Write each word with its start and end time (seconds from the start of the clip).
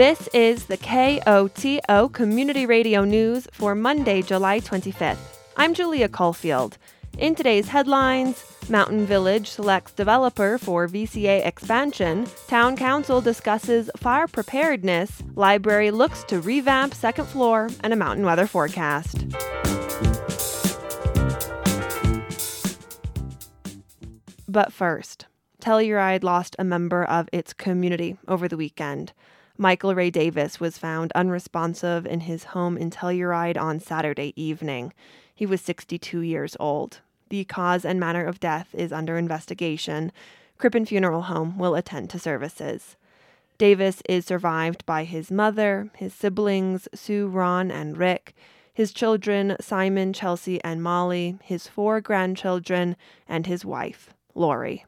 This 0.00 0.30
is 0.32 0.64
the 0.64 0.78
KOTO 0.78 2.10
Community 2.14 2.64
Radio 2.64 3.04
News 3.04 3.46
for 3.52 3.74
Monday, 3.74 4.22
July 4.22 4.58
25th. 4.58 5.18
I'm 5.58 5.74
Julia 5.74 6.08
Caulfield. 6.08 6.78
In 7.18 7.34
today's 7.34 7.68
headlines, 7.68 8.42
Mountain 8.70 9.04
Village 9.04 9.50
selects 9.50 9.92
developer 9.92 10.56
for 10.56 10.88
VCA 10.88 11.44
expansion, 11.46 12.26
Town 12.48 12.76
Council 12.76 13.20
discusses 13.20 13.90
fire 13.98 14.26
preparedness, 14.26 15.22
Library 15.34 15.90
looks 15.90 16.24
to 16.24 16.40
revamp 16.40 16.94
second 16.94 17.26
floor, 17.26 17.68
and 17.84 17.92
a 17.92 17.96
mountain 17.96 18.24
weather 18.24 18.46
forecast. 18.46 19.26
But 24.48 24.72
first, 24.72 25.26
Telluride 25.60 26.24
lost 26.24 26.56
a 26.58 26.64
member 26.64 27.04
of 27.04 27.28
its 27.34 27.52
community 27.52 28.16
over 28.26 28.48
the 28.48 28.56
weekend. 28.56 29.12
Michael 29.60 29.94
Ray 29.94 30.08
Davis 30.08 30.58
was 30.58 30.78
found 30.78 31.12
unresponsive 31.14 32.06
in 32.06 32.20
his 32.20 32.44
home 32.44 32.78
in 32.78 32.88
Telluride 32.88 33.58
on 33.60 33.78
Saturday 33.78 34.32
evening. 34.34 34.94
He 35.34 35.44
was 35.44 35.60
62 35.60 36.20
years 36.20 36.56
old. 36.58 37.00
The 37.28 37.44
cause 37.44 37.84
and 37.84 38.00
manner 38.00 38.24
of 38.24 38.40
death 38.40 38.74
is 38.74 38.90
under 38.90 39.18
investigation. 39.18 40.12
Crippin 40.56 40.86
Funeral 40.86 41.24
Home 41.24 41.58
will 41.58 41.74
attend 41.74 42.08
to 42.08 42.18
services. 42.18 42.96
Davis 43.58 44.02
is 44.08 44.24
survived 44.24 44.86
by 44.86 45.04
his 45.04 45.30
mother, 45.30 45.90
his 45.94 46.14
siblings, 46.14 46.88
Sue, 46.94 47.28
Ron, 47.28 47.70
and 47.70 47.98
Rick, 47.98 48.34
his 48.72 48.94
children, 48.94 49.56
Simon, 49.60 50.14
Chelsea, 50.14 50.58
and 50.64 50.82
Molly, 50.82 51.36
his 51.42 51.66
four 51.66 52.00
grandchildren, 52.00 52.96
and 53.28 53.46
his 53.46 53.62
wife, 53.62 54.14
Lori. 54.34 54.86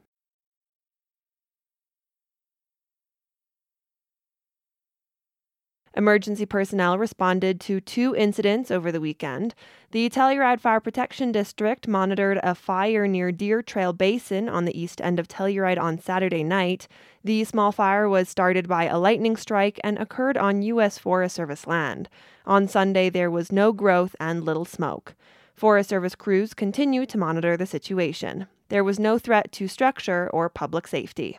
Emergency 5.95 6.47
personnel 6.47 6.97
responded 6.97 7.61
to 7.61 7.79
two 7.79 8.15
incidents 8.17 8.71
over 8.71 8.91
the 8.91 9.01
weekend. 9.01 9.55
The 9.91 10.09
Telluride 10.09 10.61
Fire 10.61 10.81
Protection 10.81 11.33
District 11.33 11.87
monitored 11.87 12.41
a 12.43 12.55
fire 12.55 13.07
near 13.07 13.31
Deer 13.31 13.63
Trail 13.63 13.93
Basin 13.93 14.49
on 14.49 14.65
the 14.65 14.79
east 14.81 15.03
end 15.03 15.19
of 15.19 15.29
Telluride 15.29 15.79
on 15.79 15.99
Saturday 15.99 16.43
night. 16.43 16.89
The 17.23 17.45
small 17.45 17.73
fire 17.73 18.09
was 18.09 18.31
started 18.31 18.69
by 18.69 18.85
a 18.85 18.99
lightning 18.99 19.37
strike 19.37 19.79
and 19.85 19.99
occurred 19.99 20.39
on 20.39 20.63
U.S. 20.63 20.97
Forest 20.97 21.37
Service 21.37 21.67
land. 21.67 22.09
On 22.47 22.67
Sunday, 22.67 23.11
there 23.11 23.31
was 23.31 23.53
no 23.53 23.73
growth 23.73 24.17
and 24.19 24.45
little 24.45 24.65
smoke. 24.65 25.15
Forest 25.55 25.91
Service 25.91 26.15
crews 26.15 26.55
continue 26.55 27.05
to 27.05 27.19
monitor 27.19 27.57
the 27.57 27.67
situation. 27.67 28.47
There 28.71 28.83
was 28.83 28.99
no 28.99 29.19
threat 29.19 29.53
to 29.53 29.69
structure 29.69 30.31
or 30.33 30.49
public 30.49 30.89
safety. 30.89 31.39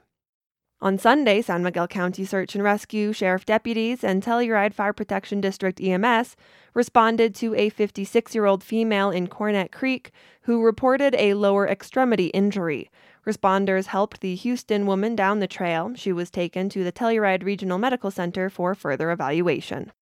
On 0.83 0.97
Sunday, 0.97 1.41
San 1.41 1.63
Miguel 1.63 1.87
County 1.87 2.25
Search 2.25 2.55
and 2.55 2.63
Rescue, 2.63 3.13
Sheriff 3.13 3.45
deputies, 3.45 4.03
and 4.03 4.21
Telluride 4.21 4.73
Fire 4.73 4.91
Protection 4.91 5.39
District 5.39 5.79
EMS 5.79 6.35
responded 6.73 7.33
to 7.35 7.55
a 7.55 7.69
56 7.69 8.35
year 8.35 8.45
old 8.45 8.61
female 8.61 9.09
in 9.09 9.27
Cornet 9.27 9.71
Creek 9.71 10.11
who 10.41 10.61
reported 10.61 11.15
a 11.15 11.35
lower 11.35 11.65
extremity 11.65 12.25
injury. 12.27 12.91
Responders 13.25 13.85
helped 13.85 14.19
the 14.19 14.35
Houston 14.35 14.85
woman 14.85 15.15
down 15.15 15.39
the 15.39 15.47
trail. 15.47 15.93
She 15.95 16.11
was 16.11 16.29
taken 16.29 16.67
to 16.67 16.83
the 16.83 16.91
Telluride 16.91 17.45
Regional 17.45 17.77
Medical 17.77 18.11
Center 18.11 18.49
for 18.49 18.75
further 18.75 19.09
evaluation. 19.09 19.93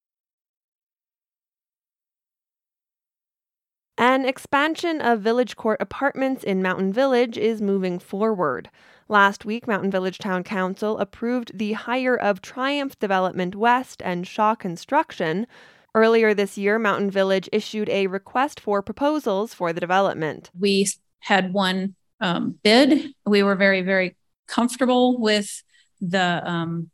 An 3.96 4.24
expansion 4.24 5.00
of 5.00 5.20
Village 5.20 5.54
Court 5.54 5.80
apartments 5.80 6.42
in 6.42 6.60
Mountain 6.60 6.92
Village 6.92 7.38
is 7.38 7.62
moving 7.62 8.00
forward. 8.00 8.68
Last 9.08 9.44
week, 9.44 9.66
Mountain 9.66 9.90
Village 9.90 10.18
Town 10.18 10.42
Council 10.42 10.98
approved 10.98 11.58
the 11.58 11.72
hire 11.72 12.16
of 12.16 12.40
Triumph 12.40 12.98
Development 12.98 13.54
West 13.54 14.02
and 14.04 14.26
Shaw 14.26 14.54
Construction. 14.54 15.46
Earlier 15.94 16.32
this 16.32 16.56
year, 16.56 16.78
Mountain 16.78 17.10
Village 17.10 17.48
issued 17.52 17.88
a 17.90 18.06
request 18.06 18.60
for 18.60 18.80
proposals 18.80 19.52
for 19.52 19.72
the 19.72 19.80
development. 19.80 20.50
We 20.58 20.88
had 21.20 21.52
one 21.52 21.94
um, 22.20 22.58
bid. 22.62 23.12
We 23.26 23.42
were 23.42 23.56
very, 23.56 23.82
very 23.82 24.16
comfortable 24.46 25.20
with 25.20 25.62
the 26.00 26.42
um, 26.44 26.90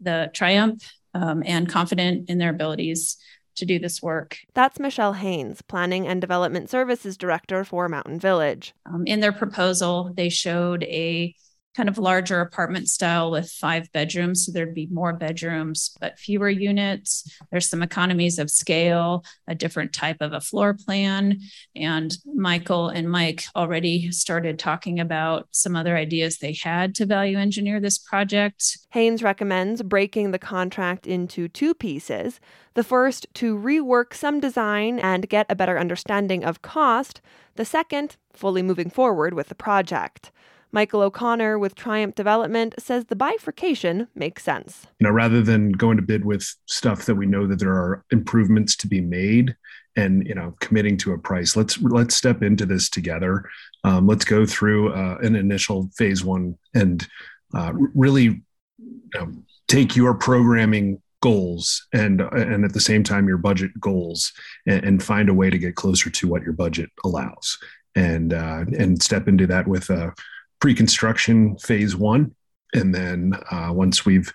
the 0.00 0.30
Triumph 0.32 0.82
um, 1.14 1.42
and 1.44 1.68
confident 1.68 2.28
in 2.28 2.38
their 2.38 2.50
abilities 2.50 3.16
to 3.58 3.66
do 3.66 3.78
this 3.78 4.02
work. 4.02 4.38
That's 4.54 4.80
Michelle 4.80 5.14
Haynes, 5.14 5.62
Planning 5.62 6.06
and 6.06 6.20
Development 6.20 6.68
Services 6.68 7.16
Director 7.16 7.64
for 7.64 7.88
Mountain 7.88 8.20
Village. 8.20 8.74
Um, 8.86 9.06
in 9.06 9.20
their 9.20 9.32
proposal, 9.32 10.12
they 10.16 10.28
showed 10.28 10.84
a 10.84 11.34
kind 11.78 11.88
of 11.88 11.96
larger 11.96 12.40
apartment 12.40 12.88
style 12.88 13.30
with 13.30 13.48
five 13.48 13.90
bedrooms. 13.92 14.44
So 14.44 14.50
there'd 14.50 14.74
be 14.74 14.88
more 14.90 15.12
bedrooms, 15.12 15.96
but 16.00 16.18
fewer 16.18 16.50
units. 16.50 17.38
There's 17.52 17.70
some 17.70 17.84
economies 17.84 18.40
of 18.40 18.50
scale, 18.50 19.24
a 19.46 19.54
different 19.54 19.92
type 19.92 20.16
of 20.20 20.32
a 20.32 20.40
floor 20.40 20.74
plan. 20.74 21.38
And 21.76 22.12
Michael 22.34 22.88
and 22.88 23.08
Mike 23.08 23.44
already 23.54 24.10
started 24.10 24.58
talking 24.58 24.98
about 24.98 25.46
some 25.52 25.76
other 25.76 25.96
ideas 25.96 26.38
they 26.38 26.52
had 26.52 26.96
to 26.96 27.06
value 27.06 27.38
engineer 27.38 27.78
this 27.78 27.96
project. 27.96 28.78
Haynes 28.90 29.22
recommends 29.22 29.84
breaking 29.84 30.32
the 30.32 30.38
contract 30.40 31.06
into 31.06 31.46
two 31.46 31.74
pieces. 31.74 32.40
The 32.74 32.82
first, 32.82 33.28
to 33.34 33.56
rework 33.56 34.14
some 34.14 34.40
design 34.40 34.98
and 34.98 35.28
get 35.28 35.46
a 35.48 35.54
better 35.54 35.78
understanding 35.78 36.42
of 36.42 36.60
cost. 36.60 37.20
The 37.54 37.64
second, 37.64 38.16
fully 38.32 38.62
moving 38.62 38.90
forward 38.90 39.34
with 39.34 39.48
the 39.48 39.54
project. 39.54 40.32
Michael 40.70 41.02
O'Connor 41.02 41.58
with 41.58 41.74
Triumph 41.74 42.14
Development 42.14 42.74
says 42.78 43.06
the 43.06 43.16
bifurcation 43.16 44.08
makes 44.14 44.42
sense. 44.42 44.86
You 44.98 45.06
know, 45.06 45.12
rather 45.12 45.42
than 45.42 45.72
going 45.72 45.96
to 45.96 46.02
bid 46.02 46.24
with 46.24 46.46
stuff 46.66 47.06
that 47.06 47.14
we 47.14 47.26
know 47.26 47.46
that 47.46 47.58
there 47.58 47.72
are 47.72 48.04
improvements 48.10 48.76
to 48.76 48.86
be 48.86 49.00
made 49.00 49.56
and 49.96 50.26
you 50.26 50.34
know 50.34 50.54
committing 50.60 50.96
to 50.98 51.12
a 51.12 51.18
price, 51.18 51.56
let's 51.56 51.80
let's 51.80 52.14
step 52.14 52.42
into 52.42 52.66
this 52.66 52.88
together. 52.88 53.44
Um, 53.84 54.06
let's 54.06 54.24
go 54.24 54.46
through 54.46 54.92
uh, 54.92 55.18
an 55.22 55.34
initial 55.36 55.90
phase 55.96 56.24
one 56.24 56.56
and 56.74 57.06
uh, 57.54 57.72
really 57.74 58.42
you 58.78 59.10
know, 59.14 59.32
take 59.66 59.96
your 59.96 60.14
programming 60.14 61.02
goals 61.20 61.86
and 61.92 62.20
and 62.20 62.64
at 62.64 62.72
the 62.72 62.80
same 62.80 63.02
time 63.02 63.26
your 63.26 63.38
budget 63.38 63.72
goals 63.80 64.32
and, 64.66 64.84
and, 64.84 65.02
find 65.02 65.28
a 65.28 65.34
way 65.34 65.50
to 65.50 65.58
get 65.58 65.74
closer 65.74 66.10
to 66.10 66.28
what 66.28 66.42
your 66.42 66.52
budget 66.52 66.90
allows 67.04 67.58
and 67.96 68.32
uh, 68.32 68.64
and 68.78 69.02
step 69.02 69.26
into 69.26 69.46
that 69.46 69.66
with 69.66 69.90
a 69.90 70.12
pre-construction 70.60 71.56
phase 71.58 71.96
one, 71.96 72.34
and 72.74 72.94
then 72.94 73.34
uh, 73.50 73.70
once 73.72 74.04
we've 74.04 74.32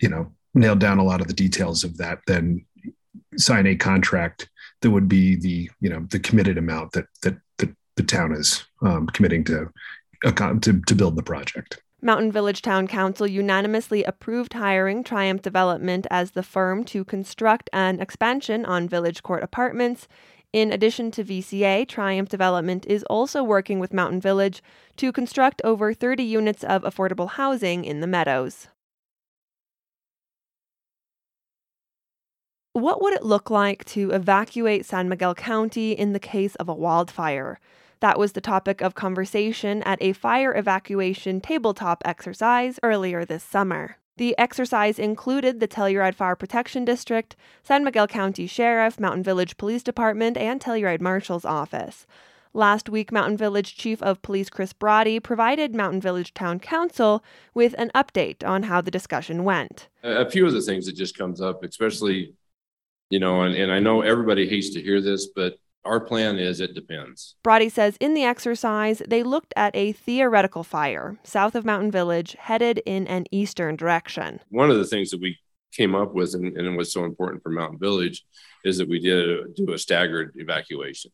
you 0.00 0.08
know 0.08 0.32
nailed 0.54 0.80
down 0.80 0.98
a 0.98 1.04
lot 1.04 1.20
of 1.20 1.26
the 1.26 1.32
details 1.34 1.84
of 1.84 1.96
that, 1.98 2.18
then 2.26 2.64
sign 3.36 3.66
a 3.66 3.76
contract 3.76 4.48
that 4.82 4.90
would 4.90 5.08
be 5.08 5.36
the 5.36 5.70
you 5.80 5.90
know 5.90 6.06
the 6.10 6.18
committed 6.18 6.58
amount 6.58 6.92
that 6.92 7.06
that, 7.22 7.36
that 7.58 7.70
the 7.96 8.02
town 8.02 8.32
is 8.32 8.64
um, 8.82 9.06
committing 9.08 9.44
to, 9.44 9.68
to 10.24 10.80
to 10.86 10.94
build 10.94 11.16
the 11.16 11.22
project. 11.22 11.82
Mountain 12.02 12.32
Village 12.32 12.62
Town 12.62 12.88
Council 12.88 13.26
unanimously 13.26 14.04
approved 14.04 14.54
hiring 14.54 15.04
Triumph 15.04 15.42
Development 15.42 16.06
as 16.10 16.30
the 16.30 16.42
firm 16.42 16.82
to 16.84 17.04
construct 17.04 17.68
an 17.74 18.00
expansion 18.00 18.64
on 18.64 18.88
Village 18.88 19.22
Court 19.22 19.42
Apartments 19.42 20.08
in 20.52 20.72
addition 20.72 21.10
to 21.12 21.24
VCA, 21.24 21.86
Triumph 21.86 22.28
Development 22.28 22.84
is 22.86 23.04
also 23.04 23.42
working 23.42 23.78
with 23.78 23.92
Mountain 23.92 24.20
Village 24.20 24.62
to 24.96 25.12
construct 25.12 25.62
over 25.62 25.94
30 25.94 26.24
units 26.24 26.64
of 26.64 26.82
affordable 26.82 27.30
housing 27.30 27.84
in 27.84 28.00
the 28.00 28.06
meadows. 28.08 28.66
What 32.72 33.00
would 33.02 33.14
it 33.14 33.24
look 33.24 33.50
like 33.50 33.84
to 33.86 34.10
evacuate 34.10 34.86
San 34.86 35.08
Miguel 35.08 35.34
County 35.34 35.92
in 35.92 36.12
the 36.12 36.20
case 36.20 36.56
of 36.56 36.68
a 36.68 36.74
wildfire? 36.74 37.60
That 38.00 38.18
was 38.18 38.32
the 38.32 38.40
topic 38.40 38.80
of 38.80 38.94
conversation 38.94 39.82
at 39.84 40.00
a 40.00 40.14
fire 40.14 40.56
evacuation 40.56 41.40
tabletop 41.40 42.02
exercise 42.04 42.80
earlier 42.82 43.24
this 43.24 43.44
summer. 43.44 43.99
The 44.20 44.36
exercise 44.36 44.98
included 44.98 45.60
the 45.60 45.66
Telluride 45.66 46.14
Fire 46.14 46.36
Protection 46.36 46.84
District, 46.84 47.34
San 47.62 47.82
Miguel 47.82 48.06
County 48.06 48.46
Sheriff, 48.46 49.00
Mountain 49.00 49.22
Village 49.22 49.56
Police 49.56 49.82
Department, 49.82 50.36
and 50.36 50.60
Telluride 50.60 51.00
Marshal's 51.00 51.46
Office. 51.46 52.06
Last 52.52 52.90
week, 52.90 53.10
Mountain 53.12 53.38
Village 53.38 53.78
Chief 53.78 54.02
of 54.02 54.20
Police 54.20 54.50
Chris 54.50 54.74
Broady 54.74 55.20
provided 55.20 55.74
Mountain 55.74 56.02
Village 56.02 56.34
Town 56.34 56.60
Council 56.60 57.24
with 57.54 57.74
an 57.78 57.90
update 57.94 58.46
on 58.46 58.64
how 58.64 58.82
the 58.82 58.90
discussion 58.90 59.42
went. 59.42 59.88
A 60.02 60.28
few 60.28 60.46
of 60.46 60.52
the 60.52 60.60
things 60.60 60.84
that 60.84 60.96
just 60.96 61.16
comes 61.16 61.40
up, 61.40 61.64
especially, 61.64 62.34
you 63.08 63.20
know, 63.20 63.40
and, 63.40 63.54
and 63.54 63.72
I 63.72 63.78
know 63.78 64.02
everybody 64.02 64.46
hates 64.46 64.68
to 64.74 64.82
hear 64.82 65.00
this, 65.00 65.28
but 65.34 65.54
our 65.84 66.00
plan 66.00 66.38
is 66.38 66.60
it 66.60 66.74
depends. 66.74 67.36
Broady 67.42 67.68
says 67.68 67.96
in 68.00 68.14
the 68.14 68.24
exercise, 68.24 69.02
they 69.06 69.22
looked 69.22 69.52
at 69.56 69.74
a 69.74 69.92
theoretical 69.92 70.62
fire 70.62 71.18
south 71.22 71.54
of 71.54 71.64
Mountain 71.64 71.90
Village 71.90 72.36
headed 72.38 72.82
in 72.84 73.06
an 73.06 73.24
eastern 73.30 73.76
direction. 73.76 74.40
One 74.50 74.70
of 74.70 74.76
the 74.76 74.84
things 74.84 75.10
that 75.10 75.20
we 75.20 75.38
came 75.72 75.94
up 75.94 76.14
with 76.14 76.34
and, 76.34 76.56
and 76.56 76.76
was 76.76 76.92
so 76.92 77.04
important 77.04 77.42
for 77.42 77.50
Mountain 77.50 77.78
Village 77.78 78.24
is 78.64 78.78
that 78.78 78.88
we 78.88 79.00
did 79.00 79.54
do 79.54 79.72
a 79.72 79.78
staggered 79.78 80.32
evacuation. 80.36 81.10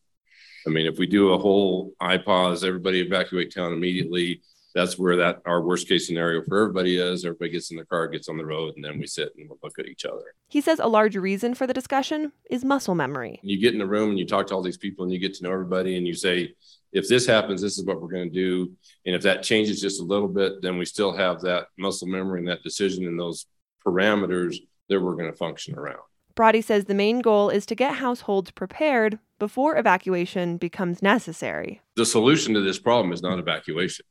I 0.65 0.69
mean, 0.69 0.85
if 0.85 0.97
we 0.97 1.07
do 1.07 1.33
a 1.33 1.37
whole 1.37 1.93
IPAWS, 2.01 2.67
everybody 2.67 2.99
evacuate 2.99 3.53
town 3.53 3.71
immediately, 3.71 4.41
that's 4.77 4.99
where 4.99 5.15
that 5.15 5.41
our 5.47 5.61
worst 5.61 5.87
case 5.87 6.05
scenario 6.05 6.43
for 6.43 6.61
everybody 6.61 6.97
is. 6.97 7.25
Everybody 7.25 7.49
gets 7.49 7.71
in 7.71 7.77
the 7.77 7.85
car, 7.85 8.07
gets 8.07 8.29
on 8.29 8.37
the 8.37 8.45
road, 8.45 8.73
and 8.75 8.85
then 8.85 8.99
we 8.99 9.07
sit 9.07 9.33
and 9.35 9.49
we'll 9.49 9.57
look 9.63 9.79
at 9.79 9.87
each 9.87 10.05
other. 10.05 10.35
He 10.49 10.61
says 10.61 10.77
a 10.77 10.85
large 10.85 11.15
reason 11.15 11.55
for 11.55 11.65
the 11.65 11.73
discussion 11.73 12.31
is 12.51 12.63
muscle 12.63 12.93
memory. 12.93 13.39
You 13.41 13.59
get 13.59 13.73
in 13.73 13.79
the 13.79 13.87
room 13.87 14.11
and 14.11 14.19
you 14.19 14.27
talk 14.27 14.45
to 14.47 14.53
all 14.53 14.61
these 14.61 14.77
people 14.77 15.03
and 15.03 15.11
you 15.11 15.17
get 15.17 15.33
to 15.33 15.43
know 15.43 15.51
everybody 15.51 15.97
and 15.97 16.05
you 16.05 16.13
say, 16.13 16.53
if 16.93 17.07
this 17.07 17.25
happens, 17.25 17.59
this 17.59 17.79
is 17.79 17.85
what 17.85 17.99
we're 17.99 18.07
going 18.07 18.31
to 18.31 18.33
do. 18.33 18.71
And 19.07 19.15
if 19.15 19.23
that 19.23 19.41
changes 19.41 19.81
just 19.81 19.99
a 19.99 20.05
little 20.05 20.27
bit, 20.27 20.61
then 20.61 20.77
we 20.77 20.85
still 20.85 21.11
have 21.11 21.41
that 21.41 21.67
muscle 21.79 22.07
memory 22.07 22.39
and 22.39 22.47
that 22.47 22.61
decision 22.61 23.07
and 23.07 23.19
those 23.19 23.47
parameters 23.83 24.57
that 24.89 25.01
we're 25.01 25.15
going 25.15 25.31
to 25.31 25.37
function 25.37 25.75
around. 25.75 25.99
Broady 26.35 26.63
says 26.63 26.85
the 26.85 26.93
main 26.93 27.21
goal 27.21 27.49
is 27.49 27.65
to 27.65 27.73
get 27.73 27.95
households 27.95 28.51
prepared 28.51 29.17
before 29.39 29.75
evacuation 29.75 30.57
becomes 30.57 31.01
necessary. 31.01 31.81
The 31.95 32.05
solution 32.05 32.53
to 32.53 32.61
this 32.61 32.77
problem 32.77 33.11
is 33.11 33.23
not 33.23 33.39
evacuation. 33.39 34.05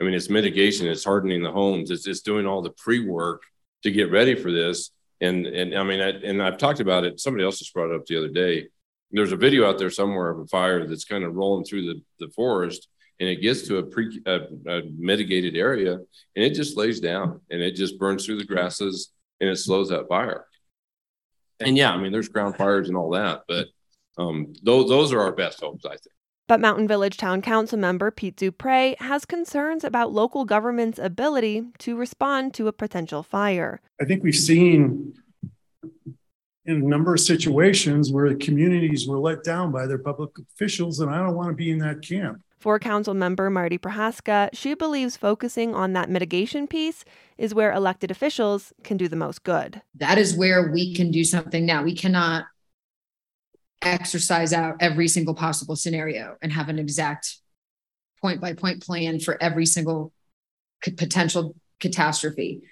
I 0.00 0.04
mean, 0.04 0.14
it's 0.14 0.30
mitigation, 0.30 0.86
it's 0.86 1.04
hardening 1.04 1.42
the 1.42 1.52
homes, 1.52 1.90
it's, 1.90 2.06
it's 2.06 2.20
doing 2.20 2.46
all 2.46 2.62
the 2.62 2.70
pre 2.70 3.06
work 3.06 3.42
to 3.82 3.90
get 3.90 4.10
ready 4.10 4.34
for 4.34 4.50
this. 4.50 4.90
And, 5.20 5.46
and 5.46 5.74
I 5.74 5.82
mean, 5.84 6.00
I, 6.00 6.08
and 6.08 6.42
I've 6.42 6.58
talked 6.58 6.80
about 6.80 7.04
it. 7.04 7.20
Somebody 7.20 7.44
else 7.44 7.58
just 7.58 7.72
brought 7.72 7.90
it 7.90 7.96
up 7.96 8.06
the 8.06 8.18
other 8.18 8.28
day. 8.28 8.66
There's 9.12 9.32
a 9.32 9.36
video 9.36 9.68
out 9.68 9.78
there 9.78 9.90
somewhere 9.90 10.30
of 10.30 10.40
a 10.40 10.46
fire 10.46 10.86
that's 10.86 11.04
kind 11.04 11.22
of 11.22 11.34
rolling 11.34 11.64
through 11.64 11.86
the, 11.86 12.02
the 12.18 12.32
forest 12.32 12.88
and 13.20 13.28
it 13.28 13.36
gets 13.36 13.62
to 13.62 13.78
a 13.78 13.82
pre 13.82 14.20
a, 14.26 14.40
a 14.66 14.82
mitigated 14.96 15.56
area 15.56 15.94
and 15.94 16.44
it 16.44 16.54
just 16.54 16.76
lays 16.76 17.00
down 17.00 17.40
and 17.50 17.62
it 17.62 17.74
just 17.74 17.98
burns 17.98 18.26
through 18.26 18.38
the 18.38 18.44
grasses 18.44 19.12
and 19.40 19.48
it 19.48 19.56
slows 19.56 19.88
that 19.90 20.08
fire. 20.08 20.46
And 21.60 21.76
yeah, 21.76 21.92
I 21.92 21.96
mean, 21.96 22.12
there's 22.12 22.28
ground 22.28 22.56
fires 22.56 22.88
and 22.88 22.96
all 22.96 23.10
that, 23.10 23.42
but 23.46 23.68
um, 24.18 24.52
those 24.62 24.88
those 24.88 25.12
are 25.12 25.20
our 25.20 25.32
best 25.32 25.60
hopes, 25.60 25.84
I 25.84 25.90
think. 25.90 26.14
But 26.46 26.60
Mountain 26.60 26.86
Village 26.86 27.16
Town 27.16 27.40
Council 27.40 27.78
member 27.78 28.10
Pete 28.10 28.36
Duprey 28.36 28.96
has 28.98 29.24
concerns 29.24 29.82
about 29.82 30.12
local 30.12 30.44
government's 30.44 30.98
ability 30.98 31.64
to 31.78 31.96
respond 31.96 32.52
to 32.54 32.68
a 32.68 32.72
potential 32.72 33.22
fire. 33.22 33.80
I 33.98 34.04
think 34.04 34.22
we've 34.22 34.34
seen 34.34 35.14
in 36.66 36.76
a 36.76 36.86
number 36.86 37.14
of 37.14 37.20
situations 37.20 38.12
where 38.12 38.34
communities 38.34 39.08
were 39.08 39.18
let 39.18 39.42
down 39.42 39.72
by 39.72 39.86
their 39.86 39.98
public 39.98 40.32
officials, 40.38 41.00
and 41.00 41.10
I 41.10 41.18
don't 41.18 41.34
want 41.34 41.48
to 41.48 41.54
be 41.54 41.70
in 41.70 41.78
that 41.78 42.02
camp. 42.02 42.42
For 42.58 42.78
Council 42.78 43.14
member 43.14 43.48
Marti 43.48 43.78
Prohaska, 43.78 44.50
she 44.52 44.74
believes 44.74 45.16
focusing 45.16 45.74
on 45.74 45.94
that 45.94 46.10
mitigation 46.10 46.66
piece 46.66 47.04
is 47.38 47.54
where 47.54 47.72
elected 47.72 48.10
officials 48.10 48.72
can 48.82 48.96
do 48.96 49.08
the 49.08 49.16
most 49.16 49.44
good. 49.44 49.80
That 49.94 50.18
is 50.18 50.34
where 50.36 50.70
we 50.70 50.94
can 50.94 51.10
do 51.10 51.24
something 51.24 51.64
now. 51.64 51.82
We 51.82 51.94
cannot 51.94 52.44
exercise 53.86 54.52
out 54.52 54.76
every 54.80 55.08
single 55.08 55.34
possible 55.34 55.76
scenario 55.76 56.36
and 56.42 56.52
have 56.52 56.68
an 56.68 56.78
exact 56.78 57.36
point 58.20 58.40
by 58.40 58.54
point 58.54 58.82
plan 58.82 59.20
for 59.20 59.40
every 59.42 59.66
single 59.66 60.12
potential 60.82 61.54
catastrophe. 61.80 62.62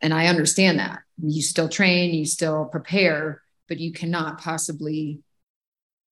And 0.00 0.14
I 0.14 0.26
understand 0.26 0.78
that. 0.78 1.00
You 1.22 1.42
still 1.42 1.68
train, 1.68 2.14
you 2.14 2.24
still 2.24 2.66
prepare, 2.66 3.42
but 3.68 3.78
you 3.78 3.92
cannot 3.92 4.40
possibly 4.40 5.20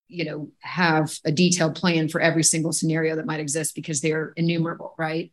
you 0.09 0.25
know 0.25 0.49
have 0.61 1.19
a 1.25 1.33
detailed 1.33 1.75
plan 1.75 2.09
for 2.09 2.21
every 2.21 2.45
single 2.45 2.73
scenario 2.73 3.17
that 3.17 3.27
might 3.27 3.41
exist 3.41 3.75
because 3.75 4.01
they're 4.01 4.33
innumerable 4.37 4.95
right 4.99 5.33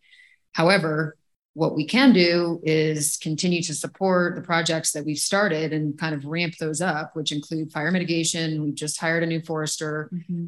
however 0.52 1.16
what 1.56 1.76
we 1.76 1.86
can 1.86 2.14
do 2.14 2.60
is 2.64 3.18
continue 3.22 3.62
to 3.62 3.76
support 3.76 4.36
the 4.36 4.42
projects 4.42 4.92
that 4.92 5.06
we've 5.06 5.18
started 5.18 5.72
and 5.72 5.98
kind 5.98 6.16
of 6.16 6.26
ramp 6.26 6.56
those 6.60 6.82
up 6.82 7.16
which 7.16 7.32
include 7.32 7.72
fire 7.72 7.92
mitigation 7.92 8.64
we've 8.64 8.76
just 8.76 9.00
hired 9.00 9.24
a 9.24 9.28
new 9.28 9.42
forester 9.42 10.10
mm-hmm. 10.14 10.46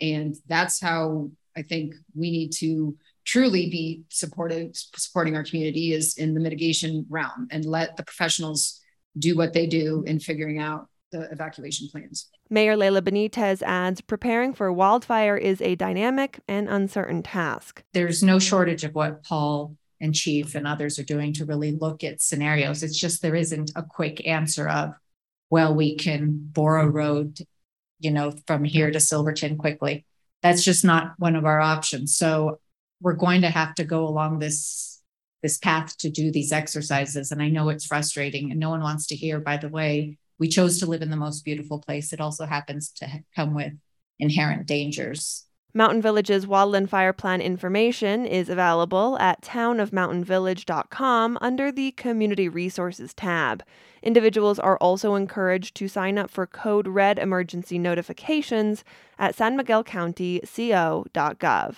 and 0.00 0.36
that's 0.46 0.80
how 0.80 1.30
i 1.56 1.62
think 1.62 1.94
we 2.14 2.30
need 2.30 2.50
to 2.50 2.96
truly 3.24 3.70
be 3.70 4.02
supportive 4.10 4.70
supporting 4.74 5.34
our 5.34 5.44
community 5.44 5.92
is 5.92 6.16
in 6.18 6.34
the 6.34 6.40
mitigation 6.40 7.06
realm 7.08 7.48
and 7.50 7.64
let 7.64 7.96
the 7.96 8.02
professionals 8.02 8.80
do 9.18 9.36
what 9.36 9.52
they 9.52 9.66
do 9.66 10.04
in 10.06 10.18
figuring 10.18 10.58
out 10.58 10.88
the 11.12 11.30
evacuation 11.30 11.88
plans. 11.88 12.28
Mayor 12.50 12.76
Laila 12.76 13.00
Benitez 13.00 13.62
adds 13.62 14.00
preparing 14.00 14.52
for 14.52 14.72
wildfire 14.72 15.36
is 15.36 15.62
a 15.62 15.76
dynamic 15.76 16.40
and 16.48 16.68
uncertain 16.68 17.22
task. 17.22 17.82
There's 17.92 18.22
no 18.22 18.38
shortage 18.38 18.84
of 18.84 18.94
what 18.94 19.22
Paul 19.22 19.76
and 20.04 20.14
Chief 20.14 20.54
and 20.54 20.66
others 20.66 20.98
are 20.98 21.04
doing 21.04 21.32
to 21.32 21.46
really 21.46 21.72
look 21.72 22.04
at 22.04 22.20
scenarios. 22.20 22.82
It's 22.82 22.98
just 22.98 23.22
there 23.22 23.34
isn't 23.34 23.72
a 23.74 23.82
quick 23.82 24.26
answer 24.26 24.68
of, 24.68 24.94
well, 25.50 25.74
we 25.74 25.96
can 25.96 26.38
bore 26.52 26.76
a 26.76 26.88
road, 26.88 27.38
you 27.98 28.10
know, 28.10 28.34
from 28.46 28.64
here 28.64 28.90
to 28.90 29.00
Silverton 29.00 29.56
quickly. 29.56 30.04
That's 30.42 30.62
just 30.62 30.84
not 30.84 31.14
one 31.18 31.36
of 31.36 31.46
our 31.46 31.60
options. 31.60 32.14
So 32.14 32.60
we're 33.00 33.14
going 33.14 33.40
to 33.42 33.50
have 33.50 33.74
to 33.76 33.84
go 33.84 34.06
along 34.06 34.38
this 34.38 35.02
this 35.42 35.58
path 35.58 35.94
to 35.98 36.08
do 36.08 36.32
these 36.32 36.52
exercises. 36.52 37.30
And 37.30 37.42
I 37.42 37.48
know 37.48 37.68
it's 37.68 37.84
frustrating 37.84 38.50
and 38.50 38.58
no 38.58 38.70
one 38.70 38.80
wants 38.80 39.06
to 39.08 39.16
hear, 39.16 39.40
by 39.40 39.58
the 39.58 39.68
way, 39.68 40.16
we 40.38 40.48
chose 40.48 40.78
to 40.78 40.86
live 40.86 41.02
in 41.02 41.10
the 41.10 41.18
most 41.18 41.44
beautiful 41.44 41.80
place. 41.80 42.14
It 42.14 42.20
also 42.20 42.46
happens 42.46 42.90
to 42.92 43.22
come 43.36 43.52
with 43.52 43.74
inherent 44.18 44.66
dangers. 44.66 45.44
Mountain 45.76 46.00
Village's 46.00 46.46
wildland 46.46 46.88
fire 46.88 47.12
plan 47.12 47.40
information 47.40 48.24
is 48.24 48.48
available 48.48 49.18
at 49.18 49.42
townofmountainvillage.com 49.42 51.36
under 51.40 51.72
the 51.72 51.90
Community 51.92 52.48
Resources 52.48 53.12
tab. 53.12 53.64
Individuals 54.00 54.60
are 54.60 54.76
also 54.76 55.16
encouraged 55.16 55.74
to 55.74 55.88
sign 55.88 56.16
up 56.16 56.30
for 56.30 56.46
Code 56.46 56.86
Red 56.86 57.18
emergency 57.18 57.80
notifications 57.80 58.84
at 59.18 59.34
sanmiguelcountyco.gov. 59.34 61.74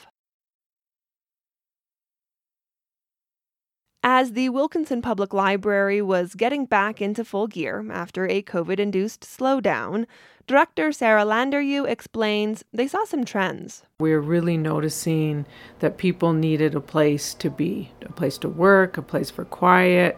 As 4.09 4.35
the 4.35 4.51
Wilkinson 4.51 5.03
Public 5.03 5.35
Library 5.35 6.01
was 6.01 6.37
getting 6.37 6.65
back 6.65 7.03
into 7.03 7.25
full 7.25 7.49
gear 7.49 7.85
after 7.91 8.25
a 8.29 8.41
COVID 8.41 8.79
induced 8.79 9.23
slowdown, 9.23 10.07
Director 10.47 10.93
Sarah 10.93 11.25
Landeryou 11.25 11.89
explains 11.89 12.65
they 12.73 12.87
saw 12.87 13.05
some 13.05 13.25
trends. 13.25 13.83
We're 13.99 14.21
really 14.21 14.57
noticing 14.57 15.45
that 15.81 15.99
people 15.99 16.33
needed 16.33 16.77
a 16.77 16.81
place 16.81 17.35
to 17.35 17.51
be, 17.51 17.91
a 18.03 18.13
place 18.13 18.39
to 18.39 18.49
work, 18.49 18.97
a 18.97 19.03
place 19.03 19.29
for 19.29 19.45
quiet, 19.45 20.17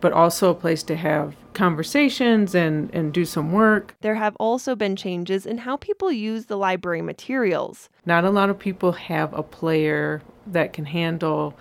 but 0.00 0.12
also 0.12 0.52
a 0.52 0.54
place 0.54 0.84
to 0.84 0.94
have 0.94 1.34
conversations 1.52 2.54
and, 2.54 2.94
and 2.94 3.12
do 3.12 3.24
some 3.24 3.50
work. 3.50 3.96
There 4.02 4.14
have 4.14 4.36
also 4.36 4.76
been 4.76 4.94
changes 4.94 5.46
in 5.46 5.58
how 5.58 5.78
people 5.78 6.12
use 6.12 6.46
the 6.46 6.56
library 6.56 7.02
materials. 7.02 7.88
Not 8.04 8.24
a 8.24 8.30
lot 8.30 8.50
of 8.50 8.58
people 8.60 8.92
have 8.92 9.34
a 9.34 9.42
player 9.42 10.22
that 10.46 10.72
can 10.72 10.84
handle 10.84 11.56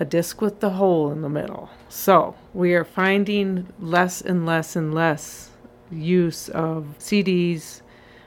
a 0.00 0.04
disc 0.04 0.40
with 0.40 0.60
the 0.60 0.70
hole 0.70 1.10
in 1.10 1.22
the 1.22 1.28
middle. 1.28 1.68
So 1.88 2.34
we 2.54 2.74
are 2.74 2.84
finding 2.84 3.72
less 3.80 4.20
and 4.20 4.46
less 4.46 4.76
and 4.76 4.94
less 4.94 5.50
use 5.90 6.48
of 6.50 6.94
CDs, 6.98 7.82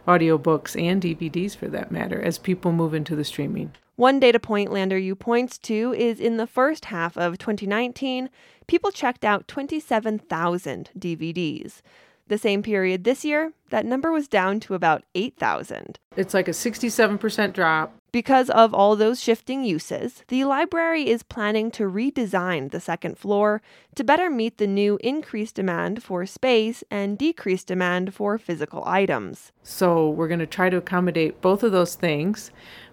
audiobooks, 0.07 0.79
and 0.81 1.01
DVDs 1.01 1.55
for 1.55 1.67
that 1.67 1.91
matter 1.91 2.21
as 2.21 2.37
people 2.37 2.71
move 2.71 2.93
into 2.93 3.15
the 3.15 3.23
streaming. 3.23 3.71
One 3.95 4.19
data 4.19 4.39
point 4.39 4.71
Landeryou 4.71 5.17
points 5.19 5.57
to 5.59 5.93
is 5.95 6.19
in 6.19 6.37
the 6.37 6.47
first 6.47 6.85
half 6.85 7.15
of 7.17 7.37
2019, 7.37 8.29
people 8.65 8.91
checked 8.91 9.23
out 9.23 9.47
27,000 9.47 10.89
DVDs. 10.97 11.81
The 12.31 12.37
same 12.37 12.63
period 12.63 13.03
this 13.03 13.25
year, 13.25 13.51
that 13.71 13.85
number 13.85 14.09
was 14.09 14.29
down 14.29 14.61
to 14.61 14.73
about 14.73 15.03
8,000. 15.15 15.99
It's 16.15 16.33
like 16.33 16.47
a 16.47 16.51
67% 16.51 17.51
drop. 17.51 17.93
Because 18.13 18.49
of 18.49 18.73
all 18.73 18.95
those 18.95 19.21
shifting 19.21 19.65
uses, 19.65 20.23
the 20.29 20.45
library 20.45 21.09
is 21.09 21.23
planning 21.23 21.71
to 21.71 21.83
redesign 21.83 22.71
the 22.71 22.79
second 22.79 23.17
floor 23.17 23.61
to 23.95 24.05
better 24.05 24.29
meet 24.29 24.59
the 24.59 24.65
new 24.65 24.97
increased 25.03 25.55
demand 25.55 26.03
for 26.03 26.25
space 26.25 26.85
and 26.89 27.17
decreased 27.17 27.67
demand 27.67 28.13
for 28.13 28.37
physical 28.37 28.85
items. 28.85 29.51
So, 29.61 30.09
we're 30.09 30.29
going 30.29 30.39
to 30.39 30.45
try 30.45 30.69
to 30.69 30.77
accommodate 30.77 31.41
both 31.41 31.63
of 31.63 31.73
those 31.73 31.95
things 31.95 32.51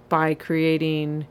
by 0.08 0.34
creating 0.34 1.28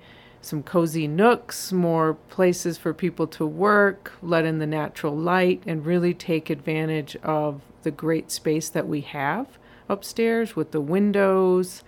some 0.47 0.63
cozy 0.63 1.07
nooks, 1.07 1.71
more 1.71 2.15
places 2.29 2.77
for 2.77 2.93
people 2.93 3.27
to 3.27 3.45
work, 3.45 4.13
let 4.21 4.45
in 4.45 4.59
the 4.59 4.65
natural 4.67 5.15
light, 5.15 5.61
and 5.67 5.85
really 5.85 6.13
take 6.13 6.49
advantage 6.49 7.15
of 7.17 7.61
the 7.83 7.91
great 7.91 8.31
space 8.31 8.69
that 8.69 8.87
we 8.87 9.01
have 9.01 9.59
upstairs 9.89 10.55
with 10.55 10.71
the 10.71 10.81
windows 10.81 11.83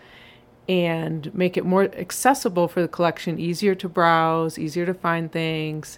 and 0.68 1.34
make 1.34 1.58
it 1.58 1.66
more 1.66 1.84
accessible 1.96 2.68
for 2.68 2.82
the 2.82 2.88
collection, 2.88 3.40
easier 3.40 3.74
to 3.74 3.90
browse, 3.90 4.60
easier 4.60 4.86
to 4.86 4.94
find 4.94 5.32
things, 5.32 5.98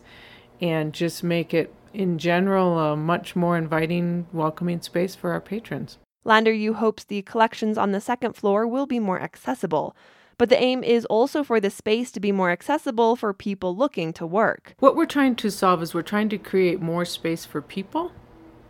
and 0.62 0.94
just 0.94 1.24
make 1.24 1.53
it 1.53 1.74
in 1.94 2.18
general 2.18 2.80
a 2.80 2.96
much 2.96 3.36
more 3.36 3.58
inviting, 3.58 4.25
welcoming 4.32 4.82
space 4.82 5.13
for 5.13 5.32
our 5.32 5.41
patrons. 5.41 5.98
Landeryou 6.25 6.75
hopes 6.75 7.03
the 7.03 7.22
collections 7.24 7.77
on 7.77 7.91
the 7.91 8.00
second 8.00 8.34
floor 8.34 8.65
will 8.65 8.86
be 8.86 9.00
more 9.00 9.20
accessible. 9.20 9.96
But 10.41 10.50
the 10.50 10.60
aim 10.60 10.83
is 10.83 11.05
also 11.05 11.43
for 11.43 11.60
the 11.60 11.69
space 11.69 12.12
to 12.13 12.19
be 12.19 12.31
more 12.31 12.50
accessible 12.50 13.15
for 13.15 13.31
people 13.31 13.75
looking 13.75 14.12
to 14.13 14.25
work. 14.25 14.74
What 14.79 14.95
we're 14.95 15.05
trying 15.05 15.36
to 15.36 15.51
solve 15.51 15.83
is 15.83 15.93
we're 15.93 16.01
trying 16.01 16.29
to 16.29 16.39
create 16.39 16.81
more 16.81 17.05
space 17.05 17.45
for 17.45 17.62
people 17.62 18.12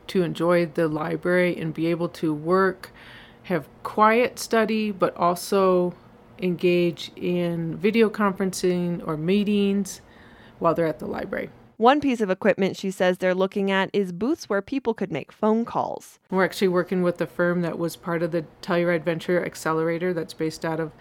to 0.08 0.22
enjoy 0.22 0.66
the 0.66 0.90
library 0.90 1.58
and 1.58 1.74
be 1.74 1.88
able 1.88 2.10
to 2.10 2.34
work 2.34 2.92
have 3.44 3.70
quiet 3.84 4.38
study, 4.38 4.92
but 4.92 5.16
also 5.16 5.94
engage 6.40 7.10
in 7.16 7.78
video 7.78 8.10
conferencing 8.10 9.01
or 9.08 9.16
meetings 9.16 10.01
while 10.60 10.74
they're 10.74 10.86
at 10.86 11.00
the 11.00 11.08
library. 11.08 11.51
One 11.78 12.01
piece 12.01 12.20
of 12.20 12.30
equipment 12.30 12.75
she 12.75 12.92
says 12.92 13.20
they're 13.20 13.34
looking 13.34 13.72
at 13.72 13.90
is 13.94 14.12
booths 14.12 14.50
where 14.50 14.62
people 14.62 14.94
could 14.94 15.10
make 15.10 15.32
phone 15.32 15.63
calls. 15.63 16.20
We're 16.30 16.44
actually 16.44 16.68
working 16.68 17.01
with 17.01 17.18
the 17.18 17.28
firm 17.28 17.62
that 17.62 17.80
was 17.80 17.96
part 17.96 18.22
of 18.22 18.32
the 18.32 18.44
Telluride 18.62 19.06
Venture 19.06 19.46
Accelerator 19.46 20.13
that's 20.13 20.34
based 20.34 20.66
out 20.66 20.82
of 20.82 20.92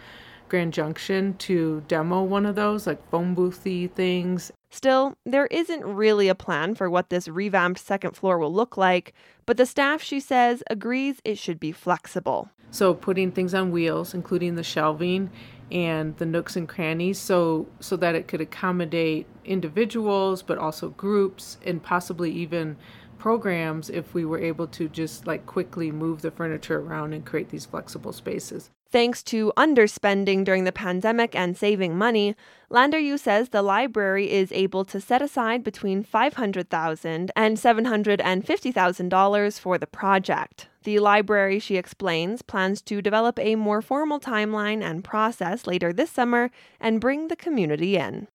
Grand 0.51 0.75
Junction 0.75 1.35
to 1.39 1.83
demo 1.89 2.23
one 2.23 2.45
of 2.45 2.57
those, 2.57 2.87
like 2.87 3.09
phone 3.11 3.35
boothy 3.35 3.91
things. 3.91 4.53
Still, 4.71 5.15
there 5.25 5.47
isn't 5.47 5.85
really 5.85 6.29
a 6.29 6.35
plan 6.35 6.75
for 6.75 6.91
what 6.91 7.09
this 7.09 7.27
revamped 7.27 7.81
second 7.81 8.15
floor 8.15 8.39
will 8.39 8.53
look 8.53 8.77
like, 8.77 9.15
but 9.47 9.57
the 9.57 9.67
staff, 9.67 10.03
she 10.03 10.21
says, 10.21 10.63
agrees 10.69 11.21
it 11.25 11.39
should 11.39 11.59
be 11.59 11.73
flexible. 11.73 12.51
So 12.71 12.95
putting 12.95 13.33
things 13.33 13.55
on 13.55 13.73
wheels, 13.73 14.15
including 14.15 14.55
the 14.55 14.63
shelving 14.63 15.31
and 15.73 16.17
the 16.17 16.27
nooks 16.27 16.57
and 16.57 16.69
crannies 16.69 17.19
so 17.19 17.69
so 17.79 17.97
that 17.97 18.15
it 18.15 18.27
could 18.27 18.41
accommodate 18.41 19.27
individuals 19.45 20.43
but 20.43 20.59
also 20.59 20.89
groups 20.91 21.59
and 21.65 21.83
possibly 21.83 22.31
even 22.33 22.77
programs 23.21 23.91
if 23.91 24.15
we 24.15 24.25
were 24.25 24.41
able 24.41 24.67
to 24.67 24.89
just 24.89 25.27
like 25.27 25.47
quickly 25.47 25.93
move 25.93 26.23
the 26.23 26.33
furniture 26.33 26.81
around 26.81 27.13
and 27.13 27.25
create 27.25 27.51
these 27.51 27.67
flexible 27.67 28.13
spaces. 28.13 28.71
Thanks 28.91 29.23
to 29.25 29.53
underspending 29.57 30.45
during 30.45 30.65
the 30.65 30.73
pandemic 30.73 31.37
and 31.37 31.57
saving 31.57 31.97
money, 31.97 32.35
Landeryou 32.73 33.21
says 33.21 33.51
the 33.51 33.63
library 33.63 34.33
is 34.33 34.51
able 34.51 34.85
to 34.87 35.01
set 35.01 35.23
aside 35.23 35.63
between 35.63 36.03
$500,000 36.03 37.31
and 37.37 37.57
$750,000 37.57 39.61
for 39.61 39.79
the 39.79 39.87
project. 39.87 40.67
The 40.83 40.99
library, 40.99 41.61
she 41.61 41.77
explains, 41.77 42.43
plans 42.43 42.83
to 42.83 43.01
develop 43.01 43.39
a 43.39 43.55
more 43.55 43.81
formal 43.81 44.19
timeline 44.19 44.83
and 44.83 45.05
process 45.05 45.69
later 45.69 45.93
this 45.93 46.11
summer 46.11 46.51
and 46.81 47.01
bring 47.01 47.29
the 47.29 47.37
community 47.37 47.97
in. 47.97 48.27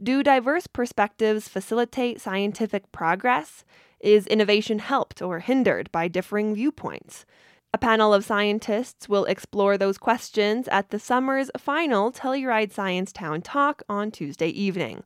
Do 0.00 0.22
diverse 0.22 0.68
perspectives 0.68 1.48
facilitate 1.48 2.20
scientific 2.20 2.92
progress? 2.92 3.64
Is 3.98 4.28
innovation 4.28 4.78
helped 4.78 5.20
or 5.20 5.40
hindered 5.40 5.90
by 5.90 6.06
differing 6.06 6.54
viewpoints? 6.54 7.26
A 7.74 7.78
panel 7.78 8.14
of 8.14 8.24
scientists 8.24 9.08
will 9.08 9.24
explore 9.24 9.76
those 9.76 9.98
questions 9.98 10.68
at 10.68 10.90
the 10.90 11.00
summer's 11.00 11.50
final 11.58 12.12
Telluride 12.12 12.70
Science 12.72 13.12
Town 13.12 13.42
Talk 13.42 13.82
on 13.88 14.12
Tuesday 14.12 14.50
evening. 14.50 15.02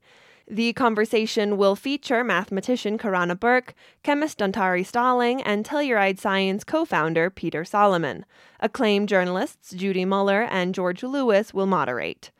The 0.46 0.74
conversation 0.74 1.56
will 1.56 1.74
feature 1.74 2.22
mathematician 2.22 2.98
Karana 2.98 3.38
Burke, 3.38 3.72
chemist 4.02 4.40
Dontari 4.40 4.84
Stalling, 4.84 5.40
and 5.40 5.64
Telluride 5.64 6.20
Science 6.20 6.64
co 6.64 6.84
founder 6.84 7.30
Peter 7.30 7.64
Solomon. 7.64 8.26
Acclaimed 8.60 9.08
journalists 9.08 9.70
Judy 9.70 10.04
Muller 10.04 10.42
and 10.42 10.74
George 10.74 11.02
Lewis 11.02 11.54
will 11.54 11.66
moderate. 11.66 12.30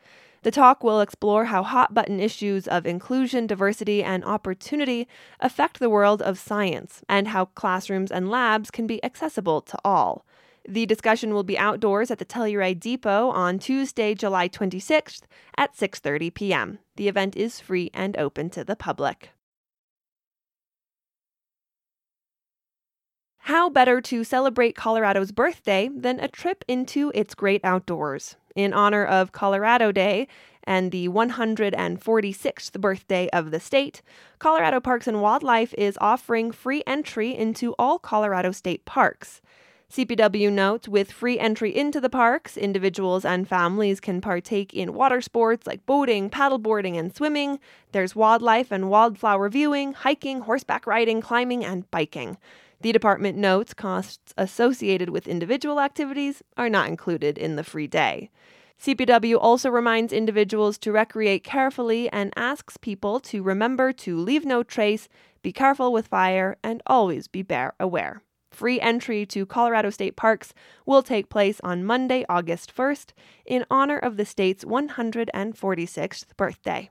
The 0.43 0.51
talk 0.51 0.83
will 0.83 0.99
explore 0.99 1.45
how 1.45 1.63
hot 1.63 1.93
button 1.93 2.19
issues 2.19 2.67
of 2.67 2.85
inclusion, 2.85 3.47
diversity, 3.47 4.03
and 4.03 4.25
opportunity 4.25 5.07
affect 5.39 5.79
the 5.79 5.89
world 5.89 6.21
of 6.21 6.37
science 6.37 7.01
and 7.07 7.29
how 7.29 7.45
classrooms 7.45 8.11
and 8.11 8.29
labs 8.29 8.69
can 8.69 8.85
be 8.85 9.01
accessible 9.05 9.61
to 9.61 9.77
all. 9.85 10.25
The 10.67 10.85
discussion 10.85 11.33
will 11.33 11.43
be 11.43 11.57
outdoors 11.57 12.11
at 12.11 12.19
the 12.19 12.25
Telluride 12.25 12.81
Depot 12.81 13.29
on 13.29 13.57
Tuesday, 13.57 14.13
July 14.13 14.49
26th 14.49 15.21
at 15.57 15.75
6:30 15.75 16.33
p.m. 16.33 16.79
The 16.97 17.07
event 17.07 17.37
is 17.37 17.61
free 17.61 17.89
and 17.93 18.17
open 18.17 18.49
to 18.51 18.65
the 18.65 18.75
public. 18.75 19.32
How 23.47 23.69
better 23.69 23.99
to 23.99 24.23
celebrate 24.23 24.73
Colorado's 24.73 25.33
birthday 25.33 25.89
than 25.93 26.17
a 26.21 26.29
trip 26.29 26.63
into 26.65 27.11
its 27.13 27.35
great 27.35 27.59
outdoors? 27.65 28.37
In 28.55 28.71
honor 28.71 29.03
of 29.03 29.33
Colorado 29.33 29.91
Day 29.91 30.29
and 30.63 30.93
the 30.93 31.09
146th 31.09 32.79
birthday 32.79 33.27
of 33.33 33.51
the 33.51 33.59
state, 33.59 34.01
Colorado 34.39 34.79
Parks 34.79 35.07
and 35.07 35.21
Wildlife 35.21 35.73
is 35.77 35.97
offering 35.99 36.53
free 36.53 36.83
entry 36.87 37.35
into 37.35 37.75
all 37.77 37.99
Colorado 37.99 38.53
state 38.53 38.85
parks. 38.85 39.41
CPW 39.91 40.49
notes 40.49 40.87
with 40.87 41.11
free 41.11 41.37
entry 41.37 41.75
into 41.75 41.99
the 41.99 42.09
parks, 42.09 42.55
individuals 42.55 43.25
and 43.25 43.45
families 43.45 43.99
can 43.99 44.21
partake 44.21 44.73
in 44.73 44.93
water 44.93 45.19
sports 45.19 45.67
like 45.67 45.85
boating, 45.85 46.29
paddleboarding, 46.29 46.97
and 46.97 47.13
swimming. 47.13 47.59
There's 47.91 48.15
wildlife 48.15 48.71
and 48.71 48.89
wildflower 48.89 49.49
viewing, 49.49 49.91
hiking, 49.91 50.39
horseback 50.39 50.87
riding, 50.87 51.19
climbing, 51.19 51.65
and 51.65 51.91
biking. 51.91 52.37
The 52.83 52.91
department 52.91 53.37
notes 53.37 53.73
costs 53.73 54.33
associated 54.37 55.09
with 55.09 55.25
individual 55.25 55.79
activities 55.79 56.43
are 56.57 56.67
not 56.67 56.89
included 56.89 57.37
in 57.37 57.55
the 57.55 57.63
free 57.63 57.87
day. 57.87 58.29
CPW 58.77 59.37
also 59.39 59.69
reminds 59.69 60.11
individuals 60.11 60.77
to 60.79 60.91
recreate 60.91 61.45
carefully 61.45 62.09
and 62.09 62.33
asks 62.35 62.75
people 62.75 63.21
to 63.21 63.41
remember 63.41 63.93
to 63.93 64.17
leave 64.17 64.43
no 64.43 64.63
trace, 64.63 65.07
be 65.41 65.53
careful 65.53 65.93
with 65.93 66.07
fire, 66.07 66.57
and 66.61 66.83
always 66.85 67.29
be 67.29 67.41
bear 67.41 67.73
aware. 67.79 68.21
Free 68.51 68.81
entry 68.81 69.25
to 69.27 69.45
Colorado 69.45 69.89
State 69.89 70.17
Parks 70.17 70.53
will 70.85 71.01
take 71.01 71.29
place 71.29 71.61
on 71.63 71.85
Monday, 71.85 72.25
August 72.27 72.75
1st, 72.75 73.13
in 73.45 73.63
honor 73.71 73.97
of 73.97 74.17
the 74.17 74.25
state's 74.25 74.65
146th 74.65 76.35
birthday. 76.35 76.89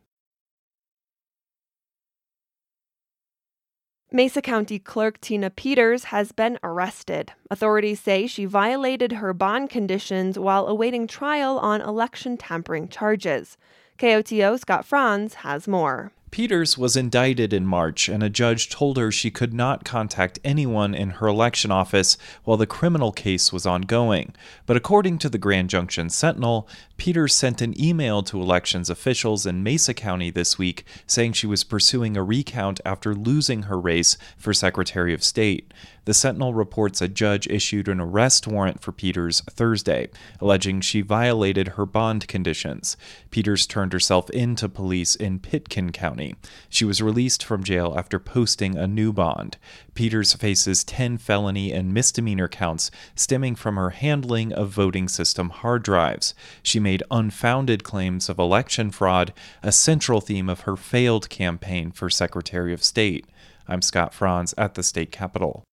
Mesa 4.15 4.43
County 4.43 4.79
Clerk 4.79 5.19
Tina 5.23 5.49
Peters 5.49 6.05
has 6.05 6.33
been 6.33 6.59
arrested. 6.63 7.33
Authorities 7.51 7.99
say 7.99 8.27
she 8.27 8.45
violated 8.45 9.13
her 9.13 9.33
bond 9.33 9.71
conditions 9.71 10.39
while 10.39 10.67
awaiting 10.67 11.07
trial 11.07 11.59
on 11.59 11.81
election 11.81 12.37
tampering 12.37 12.89
charges. 12.89 13.57
KOTO 13.97 14.59
Scott 14.61 14.85
Franz 14.85 15.35
has 15.37 15.67
more. 15.67 16.13
Peters 16.33 16.79
was 16.79 16.97
indicted 16.97 17.53
in 17.53 17.67
March, 17.67 18.09
and 18.09 18.23
a 18.23 18.31
judge 18.31 18.71
told 18.71 18.97
her 18.97 19.13
she 19.13 19.31
could 19.31 19.53
not 19.53 19.85
contact 19.85 20.39
anyone 20.43 20.95
in 20.95 21.11
her 21.11 21.27
election 21.27 21.71
office 21.71 22.17
while 22.45 22.57
the 22.57 22.67
criminal 22.67 23.13
case 23.13 23.53
was 23.53 23.67
ongoing. 23.67 24.35
But 24.65 24.79
according 24.79 25.19
to 25.19 25.29
the 25.29 25.37
Grand 25.37 25.69
Junction 25.69 26.09
Sentinel, 26.09 26.67
Peters 26.97 27.35
sent 27.35 27.61
an 27.61 27.79
email 27.79 28.23
to 28.23 28.41
elections 28.41 28.89
officials 28.89 29.45
in 29.45 29.63
Mesa 29.63 29.93
County 29.93 30.31
this 30.31 30.57
week 30.57 30.87
saying 31.07 31.35
she 31.35 31.47
was 31.47 31.65
pursuing 31.65 32.17
a 32.17 32.23
recount 32.23 32.81
after 32.83 33.15
losing 33.15 33.65
her 33.65 33.79
race 33.79 34.17
for 34.39 34.55
Secretary 34.55 35.13
of 35.13 35.23
State. 35.23 35.75
The 36.05 36.15
Sentinel 36.15 36.55
reports 36.55 37.03
a 37.03 37.09
judge 37.09 37.47
issued 37.49 37.89
an 37.89 38.01
arrest 38.01 38.47
warrant 38.47 38.81
for 38.81 38.91
Peters 38.91 39.41
Thursday, 39.51 40.09
alleging 40.41 40.81
she 40.81 41.01
violated 41.01 41.69
her 41.69 41.87
bond 41.87 42.27
conditions. 42.27 42.97
Peters 43.31 43.67
turned 43.67 43.93
herself 43.93 44.31
in 44.31 44.57
to 44.57 44.69
police 44.69 45.15
in 45.15 45.39
Pitkin 45.39 45.93
County. 45.93 46.22
She 46.69 46.85
was 46.85 47.03
released 47.03 47.43
from 47.43 47.65
jail 47.65 47.95
after 47.97 48.19
posting 48.19 48.77
a 48.77 48.87
new 48.87 49.13
bond. 49.13 49.57
Peters 49.95 50.33
faces 50.35 50.85
10 50.85 51.19
felony 51.19 51.73
and 51.73 51.93
misdemeanor 51.93 52.49
counts 52.49 52.91
stemming 53.15 53.57
from 53.57 53.77
her 53.77 53.91
handling 53.91 54.53
of 54.53 54.71
voting 54.71 55.09
system 55.09 55.51
hard 55.51 55.83
drives. 55.83 56.35
She 56.63 56.79
made 56.79 57.03
unfounded 57.11 57.85
claims 57.85 58.29
of 58.29 58.39
election 58.39 58.91
fraud, 58.91 59.33
a 59.63 59.73
central 59.73 60.21
theme 60.21 60.49
of 60.49 60.61
her 60.61 60.77
failed 60.77 61.29
campaign 61.29 61.91
for 61.91 62.09
Secretary 62.09 62.73
of 62.73 62.85
State. 62.85 63.27
I'm 63.67 63.83
Scott 63.83 64.13
Franz 64.15 64.55
at 64.59 64.75
the 64.75 64.83
state 64.83 65.13
capitol. 65.13 65.65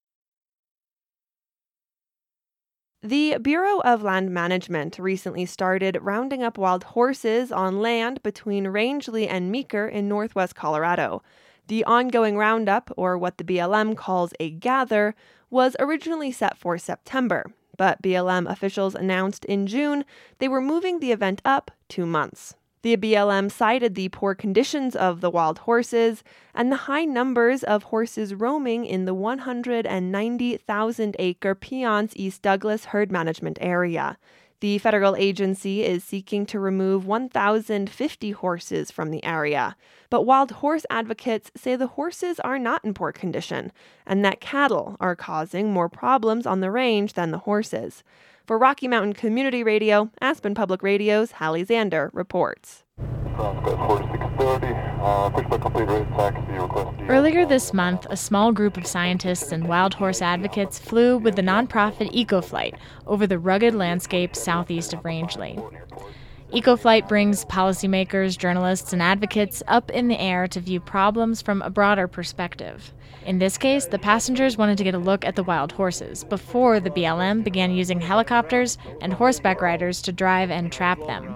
The 3.01 3.38
Bureau 3.38 3.79
of 3.79 4.03
Land 4.03 4.29
Management 4.32 5.00
recently 5.00 5.46
started 5.46 5.98
rounding 6.01 6.44
up 6.44 6.58
wild 6.58 6.84
horses 6.84 7.50
on 7.50 7.79
land 7.79 8.22
between 8.24 8.68
Rangely 8.68 9.25
and 9.25 9.50
Meeker 9.50 9.88
in 9.88 10.10
northwest 10.10 10.53
Colorado. 10.53 11.24
The 11.68 11.86
ongoing 11.86 12.36
roundup, 12.36 12.91
or 12.98 13.18
what 13.18 13.38
the 13.38 13.46
BLM 13.46 13.96
calls 13.96 14.34
a 14.38 14.50
gather, 14.50 15.15
was 15.50 15.77
originally 15.79 16.34
set 16.34 16.58
for 16.58 16.77
September, 16.77 17.46
but 17.77 18.01
BLM 18.01 18.51
officials 18.51 18.96
announced 18.96 19.46
in 19.46 19.65
June 19.65 20.03
they 20.39 20.50
were 20.50 20.60
moving 20.60 21.00
the 21.00 21.13
event 21.13 21.41
up 21.46 21.72
two 21.88 22.06
months. 22.06 22.58
The 22.81 22.95
BLM 22.95 23.51
cited 23.51 23.95
the 23.95 24.07
poor 24.07 24.33
conditions 24.33 24.95
of 24.95 25.19
the 25.19 25.29
wild 25.29 25.59
horses 25.59 26.24
and 26.53 26.71
the 26.71 26.88
high 26.88 27.03
numbers 27.03 27.62
of 27.62 27.83
horses 27.83 28.33
roaming 28.33 28.86
in 28.86 29.03
the 29.03 29.13
190,000 29.13 31.15
acre 31.19 31.55
Piceance 31.55 32.13
East 32.15 32.41
Douglas 32.41 32.86
herd 32.86 33.12
management 33.12 33.57
area. 33.59 34.17
The 34.62 34.77
federal 34.77 35.17
agency 35.17 35.83
is 35.83 36.05
seeking 36.05 36.45
to 36.48 36.59
remove 36.59 37.05
1,050 37.05 38.31
horses 38.31 38.91
from 38.91 39.12
the 39.12 39.24
area. 39.25 39.75
But 40.09 40.24
wild 40.24 40.51
horse 40.51 40.86
advocates 40.89 41.51
say 41.57 41.75
the 41.75 41.88
horses 41.88 42.39
are 42.41 42.59
not 42.59 42.86
in 42.86 42.93
poor 42.93 43.12
condition 43.12 43.74
and 44.05 44.24
that 44.24 44.39
cattle 44.39 44.95
are 45.01 45.17
causing 45.17 45.74
more 45.74 45.89
problems 45.89 46.45
on 46.45 46.62
the 46.62 46.71
range 46.71 47.12
than 47.13 47.31
the 47.31 47.39
horses. 47.39 48.05
For 48.50 48.58
Rocky 48.58 48.88
Mountain 48.88 49.13
Community 49.13 49.63
Radio, 49.63 50.10
Aspen 50.22 50.56
Public 50.56 50.82
Radio's 50.82 51.34
Halle 51.34 51.63
Zander 51.63 52.10
reports. 52.13 52.84
Earlier 57.08 57.46
this 57.46 57.75
month, 57.75 58.08
a 58.10 58.18
small 58.18 58.51
group 58.51 58.75
of 58.75 58.88
scientists 58.88 59.51
and 59.51 59.68
wild 59.68 59.94
horse 59.94 60.24
advocates 60.24 60.79
flew 60.79 61.20
with 61.20 61.36
the 61.36 61.44
nonprofit 61.44 62.12
EcoFlight 62.12 62.75
over 63.06 63.27
the 63.27 63.38
rugged 63.38 63.75
landscape 63.75 64.36
southeast 64.36 64.94
of 64.94 65.03
Rangely. 65.03 65.63
EcoFlight 66.51 67.08
brings 67.08 67.46
policymakers, 67.46 68.36
journalists, 68.36 68.91
and 68.91 69.03
advocates 69.03 69.62
up 69.68 69.91
in 69.91 70.08
the 70.08 70.20
air 70.20 70.48
to 70.48 70.60
view 70.60 70.79
problems 70.79 71.44
from 71.44 71.62
a 71.62 71.70
broader 71.70 72.08
perspective. 72.08 72.91
In 73.24 73.38
this 73.38 73.56
case, 73.56 73.86
the 73.86 74.00
passengers 74.00 74.58
wanted 74.58 74.75
to 74.79 74.84
get 74.84 74.96
a 74.96 75.00
look 75.00 75.24
at 75.24 75.36
the 75.36 75.44
wild 75.44 75.72
horses 75.72 76.24
before 76.24 76.79
the 76.79 76.89
BLM 76.89 77.44
began 77.44 77.70
using 77.70 78.01
helicopters 78.01 78.79
and 79.00 79.13
horseback 79.13 79.62
riders 79.62 80.01
to 80.01 80.12
drive 80.12 80.50
and 80.50 80.72
trap 80.72 80.98
them. 81.06 81.36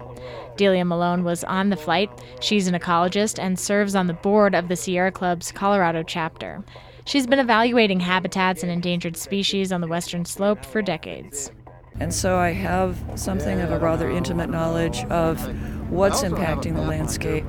Delia 0.58 0.84
Malone 0.84 1.24
was 1.24 1.44
on 1.44 1.70
the 1.70 1.78
flight. 1.78 2.10
She's 2.42 2.68
an 2.68 2.74
ecologist 2.74 3.38
and 3.38 3.60
serves 3.60 3.94
on 3.94 4.08
the 4.08 4.14
board 4.14 4.56
of 4.56 4.68
the 4.68 4.76
Sierra 4.76 5.12
Club's 5.12 5.52
Colorado 5.52 6.02
chapter. 6.02 6.64
She's 7.06 7.28
been 7.28 7.38
evaluating 7.38 8.00
habitats 8.00 8.64
and 8.64 8.72
endangered 8.72 9.16
species 9.16 9.72
on 9.72 9.82
the 9.82 9.88
western 9.88 10.26
slope 10.26 10.66
for 10.66 10.82
decades. 10.82 11.52
And 12.00 12.14
so 12.14 12.38
I 12.38 12.52
have 12.52 12.98
something 13.16 13.62
of 13.62 13.72
a 13.72 13.80
rather 13.80 14.10
intimate 14.10 14.50
knowledge 14.50 15.04
of 15.06 15.40
what's 15.90 16.24
impacting 16.24 16.76
the 16.76 16.82
landscape 16.82 17.46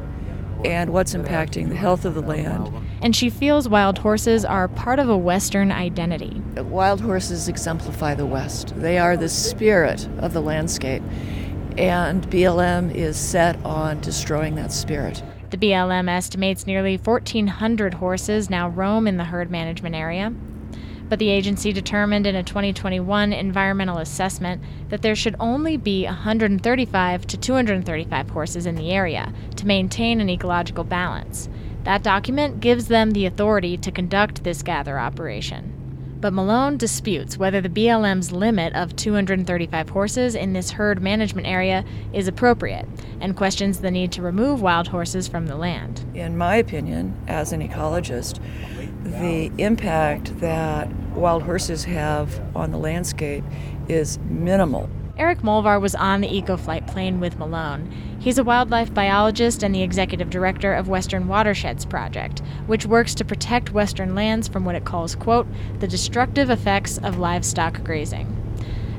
and 0.64 0.90
what's 0.92 1.14
impacting 1.14 1.68
the 1.68 1.76
health 1.76 2.04
of 2.04 2.14
the 2.14 2.20
land. 2.20 2.70
And 3.02 3.14
she 3.14 3.28
feels 3.28 3.68
wild 3.68 3.98
horses 3.98 4.44
are 4.44 4.68
part 4.68 4.98
of 4.98 5.08
a 5.08 5.16
Western 5.16 5.70
identity. 5.70 6.40
Wild 6.56 7.00
horses 7.00 7.48
exemplify 7.48 8.14
the 8.14 8.26
West, 8.26 8.72
they 8.76 8.98
are 8.98 9.16
the 9.16 9.28
spirit 9.28 10.08
of 10.18 10.32
the 10.32 10.40
landscape. 10.40 11.02
And 11.76 12.28
BLM 12.30 12.94
is 12.94 13.16
set 13.16 13.62
on 13.64 14.00
destroying 14.00 14.54
that 14.54 14.72
spirit. 14.72 15.22
The 15.50 15.58
BLM 15.58 16.08
estimates 16.08 16.66
nearly 16.66 16.96
1,400 16.96 17.94
horses 17.94 18.48
now 18.48 18.68
roam 18.68 19.06
in 19.06 19.16
the 19.16 19.24
herd 19.24 19.50
management 19.50 19.94
area. 19.94 20.32
But 21.08 21.18
the 21.18 21.30
agency 21.30 21.72
determined 21.72 22.26
in 22.26 22.34
a 22.34 22.42
2021 22.42 23.32
environmental 23.32 23.98
assessment 23.98 24.62
that 24.88 25.02
there 25.02 25.14
should 25.14 25.36
only 25.38 25.76
be 25.76 26.04
135 26.04 27.26
to 27.26 27.36
235 27.36 28.30
horses 28.30 28.66
in 28.66 28.74
the 28.74 28.90
area 28.90 29.32
to 29.56 29.66
maintain 29.66 30.20
an 30.20 30.30
ecological 30.30 30.84
balance. 30.84 31.48
That 31.84 32.02
document 32.02 32.60
gives 32.60 32.88
them 32.88 33.10
the 33.10 33.26
authority 33.26 33.76
to 33.76 33.92
conduct 33.92 34.42
this 34.42 34.62
gather 34.62 34.98
operation. 34.98 35.74
But 36.24 36.32
Malone 36.32 36.78
disputes 36.78 37.36
whether 37.36 37.60
the 37.60 37.68
BLM's 37.68 38.32
limit 38.32 38.72
of 38.74 38.96
235 38.96 39.90
horses 39.90 40.34
in 40.34 40.54
this 40.54 40.70
herd 40.70 41.02
management 41.02 41.46
area 41.46 41.84
is 42.14 42.26
appropriate 42.26 42.88
and 43.20 43.36
questions 43.36 43.80
the 43.80 43.90
need 43.90 44.10
to 44.12 44.22
remove 44.22 44.62
wild 44.62 44.88
horses 44.88 45.28
from 45.28 45.48
the 45.48 45.56
land. 45.56 46.02
In 46.14 46.38
my 46.38 46.56
opinion, 46.56 47.14
as 47.28 47.52
an 47.52 47.60
ecologist, 47.60 48.40
the 49.04 49.52
impact 49.58 50.40
that 50.40 50.90
wild 51.14 51.42
horses 51.42 51.84
have 51.84 52.40
on 52.56 52.70
the 52.70 52.78
landscape 52.78 53.44
is 53.88 54.18
minimal. 54.30 54.88
Erik 55.16 55.42
Molvar 55.42 55.80
was 55.80 55.94
on 55.94 56.22
the 56.22 56.28
EcoFlight 56.28 56.88
plane 56.88 57.20
with 57.20 57.38
Malone. 57.38 57.88
He's 58.18 58.38
a 58.38 58.42
wildlife 58.42 58.92
biologist 58.92 59.62
and 59.62 59.72
the 59.72 59.82
executive 59.82 60.28
director 60.28 60.74
of 60.74 60.88
Western 60.88 61.28
Watersheds 61.28 61.84
Project, 61.84 62.42
which 62.66 62.86
works 62.86 63.14
to 63.16 63.24
protect 63.24 63.72
Western 63.72 64.14
lands 64.14 64.48
from 64.48 64.64
what 64.64 64.74
it 64.74 64.84
calls, 64.84 65.14
quote, 65.14 65.46
the 65.78 65.86
destructive 65.86 66.50
effects 66.50 66.98
of 66.98 67.18
livestock 67.18 67.84
grazing. 67.84 68.40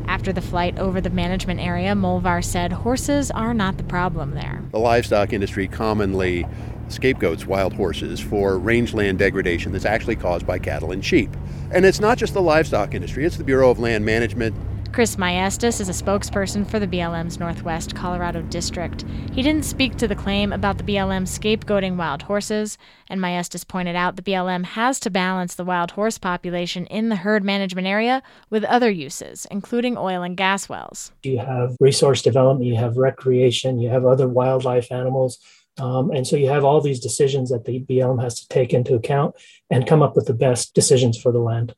After 0.08 0.32
the 0.32 0.42
flight 0.42 0.78
over 0.78 1.02
the 1.02 1.10
management 1.10 1.60
area, 1.60 1.94
Molvar 1.96 2.44
said 2.44 2.72
horses 2.72 3.32
are 3.32 3.54
not 3.54 3.78
the 3.78 3.84
problem 3.84 4.36
there. 4.36 4.62
The 4.72 4.80
livestock 4.80 5.34
industry 5.34 5.68
commonly 5.68 6.46
scapegoats 6.88 7.46
wild 7.46 7.74
horses 7.74 8.20
for 8.20 8.58
rangeland 8.58 9.20
degradation 9.20 9.72
that's 9.72 9.86
actually 9.86 10.16
caused 10.16 10.46
by 10.46 10.60
cattle 10.60 10.92
and 10.92 11.04
sheep. 11.04 11.30
And 11.72 11.86
it's 11.86 12.00
not 12.00 12.18
just 12.18 12.34
the 12.34 12.42
livestock 12.42 12.94
industry, 12.94 13.26
it's 13.26 13.38
the 13.38 13.44
Bureau 13.44 13.70
of 13.70 13.80
Land 13.80 14.06
Management, 14.06 14.56
Chris 14.96 15.18
Maestas 15.18 15.82
is 15.82 15.90
a 15.90 16.04
spokesperson 16.04 16.66
for 16.66 16.80
the 16.80 16.88
BLM's 16.88 17.38
Northwest 17.38 17.94
Colorado 17.96 18.42
District. 18.44 19.04
He 19.34 19.42
didn't 19.42 19.66
speak 19.66 19.98
to 19.98 20.08
the 20.08 20.16
claim 20.16 20.54
about 20.54 20.78
the 20.78 20.86
BLM 20.86 21.24
scapegoating 21.24 21.98
wild 21.98 22.22
horses, 22.22 22.78
and 23.10 23.20
Maestas 23.20 23.68
pointed 23.68 23.98
out 23.98 24.16
the 24.16 24.22
BLM 24.22 24.64
has 24.64 25.02
to 25.02 25.10
balance 25.10 25.54
the 25.54 25.66
wild 25.66 25.92
horse 25.92 26.18
population 26.18 26.86
in 26.86 27.10
the 27.10 27.18
herd 27.18 27.44
management 27.44 27.88
area 27.88 28.24
with 28.50 28.64
other 28.64 28.90
uses, 28.90 29.46
including 29.52 29.98
oil 29.98 30.24
and 30.24 30.38
gas 30.38 30.70
wells. 30.70 31.12
You 31.24 31.40
have 31.40 31.76
resource 31.82 32.22
development, 32.22 32.66
you 32.66 32.78
have 32.78 32.96
recreation, 32.96 33.80
you 33.80 33.90
have 33.90 34.06
other 34.06 34.30
wildlife 34.30 34.94
animals. 34.94 35.40
Um, 35.78 36.12
and 36.12 36.26
so 36.26 36.36
you 36.36 36.50
have 36.50 36.64
all 36.64 36.82
these 36.82 37.00
decisions 37.00 37.50
that 37.50 37.66
the 37.66 37.82
BLM 37.82 38.22
has 38.22 38.40
to 38.40 38.48
take 38.48 38.74
into 38.74 38.96
account 38.96 39.36
and 39.70 39.88
come 39.88 40.02
up 40.02 40.16
with 40.16 40.26
the 40.26 40.34
best 40.34 40.74
decisions 40.74 41.20
for 41.20 41.32
the 41.32 41.40
land. 41.40 41.76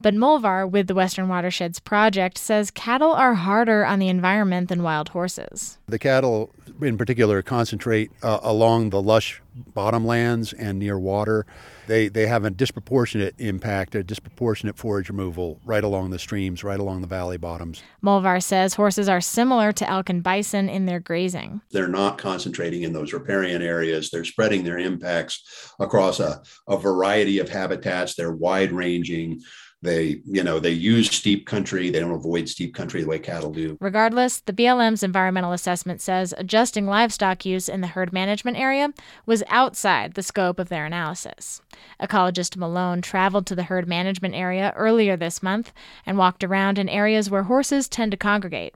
But 0.00 0.14
Molvar, 0.14 0.70
with 0.70 0.86
the 0.86 0.94
Western 0.94 1.28
Watersheds 1.28 1.80
Project, 1.80 2.38
says 2.38 2.70
cattle 2.70 3.12
are 3.12 3.34
harder 3.34 3.84
on 3.84 3.98
the 3.98 4.08
environment 4.08 4.68
than 4.68 4.82
wild 4.82 5.08
horses. 5.08 5.78
The 5.88 5.98
cattle, 5.98 6.50
in 6.80 6.96
particular, 6.96 7.42
concentrate 7.42 8.10
uh, 8.22 8.38
along 8.42 8.90
the 8.90 9.02
lush 9.02 9.42
bottomlands 9.74 10.54
and 10.56 10.78
near 10.78 10.98
water. 10.98 11.46
They, 11.88 12.08
they 12.08 12.26
have 12.26 12.44
a 12.44 12.50
disproportionate 12.50 13.34
impact, 13.38 13.94
a 13.94 14.04
disproportionate 14.04 14.76
forage 14.76 15.08
removal 15.08 15.58
right 15.64 15.82
along 15.82 16.10
the 16.10 16.18
streams, 16.18 16.62
right 16.62 16.78
along 16.78 17.00
the 17.00 17.06
valley 17.06 17.38
bottoms. 17.38 17.82
Molvar 18.02 18.40
says 18.42 18.74
horses 18.74 19.08
are 19.08 19.20
similar 19.20 19.72
to 19.72 19.88
elk 19.88 20.10
and 20.10 20.22
bison 20.22 20.68
in 20.68 20.86
their 20.86 21.00
grazing. 21.00 21.60
They're 21.70 21.88
not 21.88 22.18
concentrating 22.18 22.82
in 22.82 22.92
those 22.92 23.12
riparian 23.12 23.62
areas. 23.62 24.10
They're 24.10 24.24
spreading 24.24 24.64
their 24.64 24.78
impacts 24.78 25.72
across 25.80 26.20
a, 26.20 26.42
a 26.68 26.76
variety 26.76 27.38
of 27.38 27.48
habitats. 27.48 28.14
They're 28.14 28.32
wide 28.32 28.70
ranging. 28.70 29.40
They, 29.80 30.22
you 30.24 30.42
know, 30.42 30.58
they 30.58 30.70
use 30.70 31.08
steep 31.10 31.46
country. 31.46 31.90
They 31.90 32.00
don't 32.00 32.10
avoid 32.10 32.48
steep 32.48 32.74
country 32.74 33.02
the 33.02 33.08
way 33.08 33.20
cattle 33.20 33.52
do. 33.52 33.78
Regardless, 33.80 34.40
the 34.40 34.52
BLM's 34.52 35.04
environmental 35.04 35.52
assessment 35.52 36.00
says 36.00 36.34
adjusting 36.36 36.86
livestock 36.86 37.44
use 37.46 37.68
in 37.68 37.80
the 37.80 37.86
herd 37.86 38.12
management 38.12 38.58
area 38.58 38.92
was 39.24 39.44
outside 39.48 40.14
the 40.14 40.22
scope 40.22 40.58
of 40.58 40.68
their 40.68 40.84
analysis. 40.84 41.62
Ecologist 42.02 42.56
Malone 42.56 43.00
traveled 43.02 43.46
to 43.46 43.54
the 43.54 43.64
herd 43.64 43.86
management 43.86 44.34
area 44.34 44.72
earlier 44.76 45.16
this 45.16 45.44
month 45.44 45.72
and 46.04 46.18
walked 46.18 46.42
around 46.42 46.78
in 46.78 46.88
areas 46.88 47.30
where 47.30 47.44
horses 47.44 47.88
tend 47.88 48.10
to 48.10 48.16
congregate. 48.16 48.74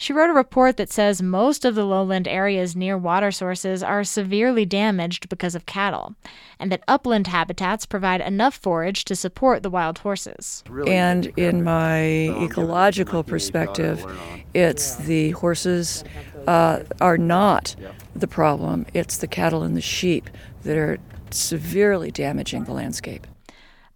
She 0.00 0.12
wrote 0.12 0.30
a 0.30 0.32
report 0.32 0.76
that 0.76 0.92
says 0.92 1.20
most 1.20 1.64
of 1.64 1.74
the 1.74 1.84
lowland 1.84 2.28
areas 2.28 2.76
near 2.76 2.96
water 2.96 3.32
sources 3.32 3.82
are 3.82 4.04
severely 4.04 4.64
damaged 4.64 5.28
because 5.28 5.56
of 5.56 5.66
cattle, 5.66 6.14
and 6.60 6.70
that 6.70 6.84
upland 6.86 7.26
habitats 7.26 7.84
provide 7.84 8.20
enough 8.20 8.54
forage 8.54 9.04
to 9.06 9.16
support 9.16 9.64
the 9.64 9.70
wild 9.70 9.98
horses. 9.98 10.62
And 10.86 11.26
in 11.36 11.64
my 11.64 12.28
ecological 12.40 13.24
perspective, 13.24 14.06
it's 14.54 14.94
the 14.96 15.32
horses 15.32 16.04
uh, 16.46 16.84
are 17.00 17.18
not 17.18 17.74
the 18.14 18.28
problem, 18.28 18.86
it's 18.94 19.16
the 19.18 19.26
cattle 19.26 19.64
and 19.64 19.76
the 19.76 19.80
sheep 19.80 20.30
that 20.62 20.76
are 20.76 20.98
severely 21.30 22.12
damaging 22.12 22.64
the 22.64 22.72
landscape. 22.72 23.26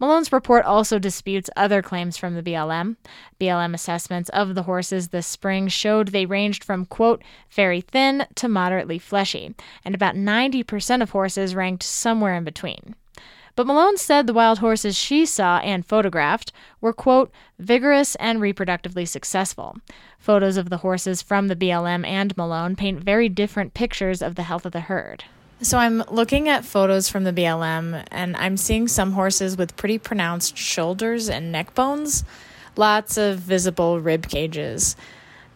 Malone's 0.03 0.33
report 0.33 0.65
also 0.65 0.99
disputes 0.99 1.49
other 1.57 1.81
claims 1.81 2.17
from 2.17 2.35
the 2.35 2.43
BLM. 2.43 2.97
BLM 3.41 3.73
assessments 3.73 4.29
of 4.31 4.57
the 4.57 4.65
horses 4.65 5.09
this 5.09 5.29
spring 5.29 5.69
showed 5.69 6.09
they 6.09 6.27
ranged 6.27 6.65
from, 6.65 6.87
quote, 6.87 7.23
very 7.53 7.81
thin 7.81 8.27
to 8.35 8.49
moderately 8.49 8.99
fleshy, 8.99 9.55
and 9.85 9.95
about 9.95 10.17
90% 10.17 11.03
of 11.03 11.11
horses 11.11 11.55
ranked 11.55 11.85
somewhere 11.85 12.35
in 12.35 12.43
between. 12.43 12.97
But 13.55 13.69
Malone 13.69 13.97
said 13.97 14.27
the 14.27 14.33
wild 14.33 14.59
horses 14.59 14.99
she 14.99 15.25
saw 15.25 15.59
and 15.59 15.87
photographed 15.87 16.51
were, 16.81 16.93
quote, 16.93 17.31
vigorous 17.61 18.17
and 18.17 18.41
reproductively 18.41 19.07
successful. 19.07 19.77
Photos 20.19 20.57
of 20.57 20.69
the 20.69 20.79
horses 20.79 21.23
from 21.23 21.47
the 21.47 21.55
BLM 21.55 22.05
and 22.05 22.37
Malone 22.37 22.75
paint 22.75 23.05
very 23.05 23.29
different 23.29 23.73
pictures 23.73 24.21
of 24.21 24.35
the 24.35 24.43
health 24.43 24.67
of 24.67 24.73
the 24.73 24.81
herd. 24.81 25.23
So 25.62 25.79
I'm 25.79 26.03
looking 26.11 26.48
at 26.48 26.64
photos 26.64 27.09
from 27.09 27.22
the 27.22 27.33
BLM 27.33 28.05
and 28.11 28.37
I'm 28.37 28.57
seeing 28.57 28.88
some 28.88 29.12
horses 29.12 29.57
with 29.57 29.77
pretty 29.77 29.96
pronounced 29.96 30.57
shoulders 30.57 31.31
and 31.31 31.53
neck 31.53 31.72
bones, 31.72 32.25
lots 32.77 33.16
of 33.16 33.38
visible 33.38 34.01
rib 34.01 34.29
cages. 34.29 34.96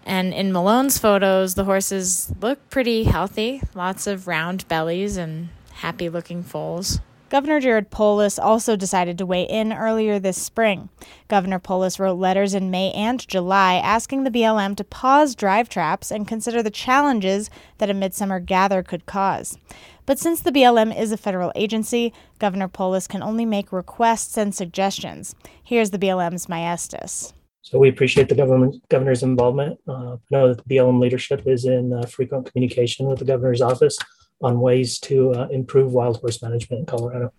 And 0.04 0.32
in 0.32 0.52
Malone's 0.52 0.96
photos, 0.96 1.56
the 1.56 1.64
horses 1.64 2.32
look 2.40 2.70
pretty 2.70 3.02
healthy, 3.02 3.62
lots 3.74 4.06
of 4.06 4.28
round 4.28 4.68
bellies 4.68 5.16
and 5.16 5.48
happy 5.72 6.08
looking 6.08 6.44
foals. 6.44 7.00
Governor 7.28 7.58
Jared 7.58 7.90
Polis 7.90 8.38
also 8.38 8.76
decided 8.76 9.18
to 9.18 9.26
weigh 9.26 9.42
in 9.42 9.72
earlier 9.72 10.20
this 10.20 10.40
spring. 10.40 10.90
Governor 11.26 11.58
Polis 11.58 11.98
wrote 11.98 12.18
letters 12.18 12.54
in 12.54 12.70
May 12.70 12.92
and 12.92 13.26
July 13.26 13.74
asking 13.74 14.22
the 14.22 14.30
BLM 14.30 14.76
to 14.76 14.84
pause 14.84 15.34
drive 15.34 15.68
traps 15.68 16.12
and 16.12 16.28
consider 16.28 16.62
the 16.62 16.70
challenges 16.70 17.50
that 17.78 17.90
a 17.90 17.94
midsummer 17.94 18.38
gather 18.38 18.84
could 18.84 19.06
cause. 19.06 19.58
But 20.06 20.20
since 20.20 20.40
the 20.40 20.52
BLM 20.52 20.96
is 20.96 21.10
a 21.10 21.16
federal 21.16 21.50
agency, 21.56 22.12
Governor 22.38 22.68
Polis 22.68 23.08
can 23.08 23.24
only 23.24 23.44
make 23.44 23.72
requests 23.72 24.38
and 24.38 24.54
suggestions. 24.54 25.34
Here's 25.64 25.90
the 25.90 25.98
BLM's 25.98 26.46
Maestas. 26.46 27.32
So 27.62 27.80
we 27.80 27.88
appreciate 27.88 28.28
the 28.28 28.36
government 28.36 28.76
governor's 28.88 29.24
involvement. 29.24 29.80
Uh, 29.88 30.18
know 30.30 30.54
that 30.54 30.64
the 30.64 30.76
BLM 30.76 31.00
leadership 31.00 31.42
is 31.44 31.64
in 31.64 31.92
uh, 31.92 32.06
frequent 32.06 32.52
communication 32.52 33.06
with 33.06 33.18
the 33.18 33.24
governor's 33.24 33.60
office 33.60 33.98
on 34.40 34.60
ways 34.60 34.98
to 35.00 35.32
uh, 35.32 35.48
improve 35.50 35.92
wild 35.92 36.20
horse 36.20 36.42
management 36.42 36.80
in 36.80 36.86
Colorado. 36.86 37.32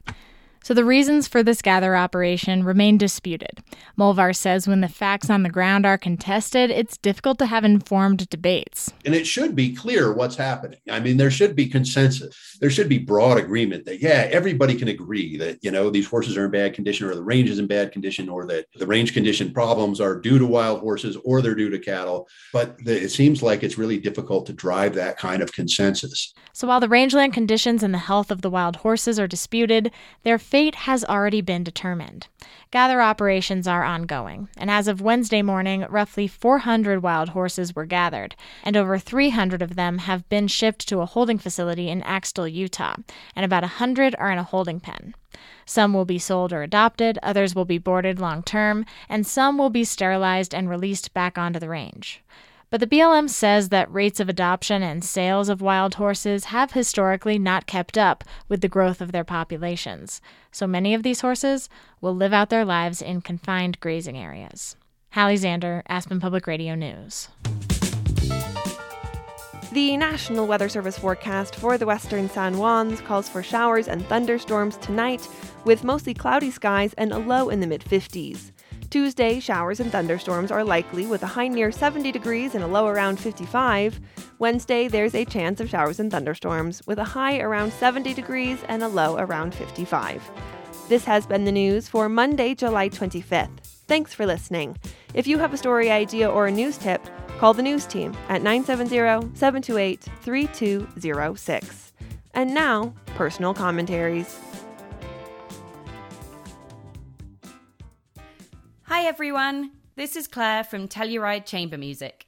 So 0.67 0.73
the 0.73 0.84
reasons 0.84 1.30
for 1.30 1.43
this 1.43 1.62
gather 1.62 1.95
operation 1.95 2.62
remain 2.62 2.97
disputed. 2.97 3.63
Molvar 3.97 4.36
says 4.36 4.67
when 4.67 4.82
the 4.82 4.89
facts 4.89 5.30
on 5.30 5.43
the 5.43 5.49
ground 5.49 5.86
are 5.86 5.97
contested, 5.97 6.69
it's 6.69 6.97
difficult 6.97 7.39
to 7.39 7.45
have 7.45 7.63
informed 7.63 8.27
debates. 8.27 8.91
And 9.06 9.15
it 9.15 9.25
should 9.25 9.56
be 9.56 9.73
clear 9.73 10.12
what's 10.12 10.36
happening. 10.36 10.80
I 10.91 10.99
mean, 10.99 11.15
there 11.15 11.32
should 11.32 11.56
be 11.56 11.67
consensus. 11.67 12.58
There 12.60 12.69
should 12.69 12.89
be 12.89 12.97
broad 12.97 13.38
agreement 13.38 13.86
that, 13.86 14.01
yeah, 14.01 14.27
everybody 14.30 14.75
can 14.75 14.89
agree 14.89 15.38
that, 15.38 15.63
you 15.63 15.71
know, 15.71 15.89
these 15.89 16.06
horses 16.06 16.36
are 16.36 16.43
in 16.43 16.51
bad 16.51 16.73
condition 16.73 17.08
or 17.08 17.15
the 17.15 17.23
range 17.23 17.49
is 17.49 17.60
in 17.60 17.67
bad 17.67 17.93
condition 17.93 18.27
or 18.27 18.45
that 18.47 18.65
the 18.75 18.88
range 18.88 19.13
condition 19.13 19.53
problems 19.53 20.01
are 20.01 20.19
due 20.19 20.38
to 20.38 20.45
wild 20.45 20.82
horses 20.82 21.15
or 21.23 21.41
they're 21.41 21.56
due 21.56 21.69
to 21.69 21.80
cattle. 21.80 22.27
But 22.51 22.77
the, 22.84 23.03
it 23.03 23.12
seems 23.12 23.41
like 23.41 23.63
it's 23.63 23.77
really 23.77 23.99
difficult 23.99 24.45
to 24.47 24.53
drive 24.53 24.95
that 24.95 25.17
kind 25.17 25.41
of 25.41 25.53
consensus. 25.53 26.34
So 26.51 26.67
while 26.67 26.82
the 26.82 26.89
rangeland 26.89 27.32
conditions 27.32 27.84
and 27.84 27.93
the 27.93 27.99
health 27.99 28.32
of 28.32 28.41
the 28.41 28.49
wild 28.49 28.75
horses 28.75 29.17
are 29.17 29.27
disputed, 29.27 29.93
their 30.23 30.38
fate 30.58 30.88
has 30.89 31.06
already 31.06 31.39
been 31.39 31.63
determined. 31.63 32.26
Gather 32.72 33.00
operations 33.00 33.67
are 33.67 33.84
ongoing, 33.84 34.50
and 34.58 34.72
as 34.72 34.88
of 34.88 35.00
Wednesday 35.00 35.43
morning, 35.43 35.86
roughly 35.88 36.28
400 36.28 37.04
wild 37.04 37.30
horses 37.30 37.76
were 37.76 37.86
gathered, 37.86 38.36
and 38.63 38.76
over 38.76 38.98
300 38.98 39.62
of 39.62 39.76
them 39.76 40.00
have 40.00 40.28
been 40.30 40.48
shipped 40.48 40.88
to 40.88 41.02
a 41.02 41.06
holding 41.06 41.38
facility 41.38 41.89
in 41.89 42.02
Axtell, 42.02 42.48
Utah, 42.48 42.96
and 43.36 43.46
about 43.46 43.62
100 43.62 44.15
are 44.17 44.32
in 44.32 44.39
a 44.39 44.43
holding 44.43 44.80
pen. 44.80 45.13
Some 45.63 45.93
will 45.93 46.06
be 46.06 46.17
sold 46.17 46.52
or 46.52 46.63
adopted, 46.63 47.20
others 47.22 47.54
will 47.54 47.65
be 47.65 47.78
boarded 47.78 48.20
long 48.20 48.41
term, 48.41 48.84
and 49.08 49.28
some 49.28 49.60
will 49.60 49.70
be 49.70 49.84
sterilized 49.84 50.56
and 50.56 50.67
released 50.67 51.13
back 51.13 51.38
onto 51.38 51.60
the 51.60 51.70
range. 51.70 52.24
But 52.69 52.82
the 52.82 52.88
BLM 52.88 53.30
says 53.30 53.69
that 53.69 53.91
rates 53.93 54.19
of 54.19 54.27
adoption 54.27 54.84
and 54.84 55.03
sales 55.03 55.47
of 55.47 55.62
wild 55.62 55.95
horses 55.95 56.45
have 56.45 56.73
historically 56.73 57.39
not 57.39 57.65
kept 57.65 57.97
up 57.97 58.25
with 58.49 58.60
the 58.60 58.67
growth 58.67 58.99
of 58.99 59.13
their 59.13 59.23
populations. 59.23 60.21
So 60.51 60.67
many 60.67 60.93
of 60.93 61.01
these 61.01 61.21
horses 61.21 61.69
will 62.01 62.13
live 62.13 62.34
out 62.34 62.49
their 62.49 62.65
lives 62.65 63.01
in 63.01 63.21
confined 63.21 63.80
grazing 63.80 64.17
areas. 64.17 64.75
Halle 65.12 65.38
Zander, 65.38 65.82
Aspen 65.88 66.19
Public 66.19 66.45
Radio 66.45 66.75
News. 66.75 67.30
The 69.71 69.95
National 69.95 70.45
Weather 70.45 70.67
Service 70.67 70.97
forecast 70.97 71.56
for 71.56 71.77
the 71.77 71.86
western 71.86 72.30
San 72.30 72.56
Juans 72.56 72.99
calls 72.99 73.30
for 73.30 73.43
showers 73.43 73.88
and 73.88 74.06
thunderstorms 74.08 74.75
tonight, 74.77 75.25
with 75.63 75.86
mostly 75.86 76.13
cloudy 76.13 76.51
skies 76.51 76.93
and 76.97 77.13
a 77.13 77.17
low 77.17 77.49
in 77.49 77.62
the 77.62 77.67
mid 77.67 77.82
50s. 77.82 78.51
Tuesday, 78.89 79.41
showers 79.41 79.82
and 79.82 79.91
thunderstorms 79.91 80.50
are 80.50 80.63
likely 80.63 81.06
with 81.06 81.21
a 81.21 81.28
high 81.28 81.50
near 81.50 81.71
70 81.73 82.10
degrees 82.12 82.56
and 82.56 82.63
a 82.63 82.67
low 82.67 82.88
around 82.88 83.19
55. 83.19 84.00
Wednesday, 84.39 84.88
there's 84.88 85.13
a 85.13 85.26
chance 85.26 85.60
of 85.60 85.69
showers 85.69 86.00
and 86.00 86.10
thunderstorms 86.10 86.82
with 86.88 86.97
a 86.97 87.04
high 87.04 87.39
around 87.39 87.73
70 87.73 88.13
degrees 88.13 88.63
and 88.69 88.82
a 88.82 88.88
low 88.88 89.17
around 89.17 89.54
55. 89.54 90.32
This 90.88 91.04
has 91.04 91.26
been 91.26 91.43
the 91.43 91.52
news 91.52 91.89
for 91.89 92.08
Monday, 92.08 92.56
July 92.56 92.88
25th. 92.88 93.60
Thanks 93.88 94.13
for 94.13 94.26
listening. 94.26 94.78
If 95.13 95.28
you 95.28 95.38
have 95.38 95.54
a 95.54 95.58
story 95.58 95.91
idea 95.91 96.30
or 96.30 96.47
a 96.47 96.52
news 96.52 96.78
tip, 96.78 97.06
call 97.39 97.54
the 97.54 97.63
news 97.63 97.86
team 97.86 98.15
at 98.30 98.41
970 98.41 99.36
728 99.36 100.02
3206. 100.21 101.93
And 102.34 102.54
now, 102.54 102.93
personal 103.15 103.54
commentaries. 103.54 104.39
Hi 108.97 109.05
everyone, 109.05 109.73
this 109.95 110.15
is 110.15 110.27
Claire 110.27 110.63
from 110.63 110.88
Telluride 110.88 111.45
Chamber 111.45 111.77
Music. 111.77 112.25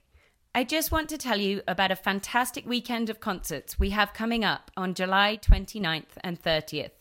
I 0.54 0.64
just 0.64 0.92
want 0.92 1.10
to 1.10 1.18
tell 1.18 1.40
you 1.40 1.64
about 1.68 1.90
a 1.90 1.96
fantastic 1.96 2.64
weekend 2.64 3.10
of 3.10 3.20
concerts 3.20 3.80
we 3.80 3.90
have 3.90 4.14
coming 4.14 4.46
up 4.46 4.70
on 4.78 4.94
July 4.94 5.40
29th 5.42 6.20
and 6.24 6.40
30th. 6.40 6.92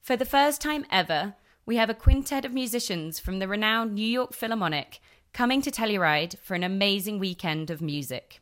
For 0.00 0.16
the 0.16 0.24
first 0.24 0.60
time 0.60 0.84
ever, 0.90 1.34
we 1.64 1.76
have 1.76 1.90
a 1.90 1.94
quintet 1.94 2.44
of 2.44 2.52
musicians 2.52 3.20
from 3.20 3.38
the 3.38 3.46
renowned 3.46 3.94
New 3.94 4.04
York 4.04 4.32
Philharmonic 4.32 4.98
coming 5.32 5.62
to 5.62 5.70
Telluride 5.70 6.36
for 6.40 6.54
an 6.54 6.64
amazing 6.64 7.20
weekend 7.20 7.70
of 7.70 7.80
music. 7.80 8.40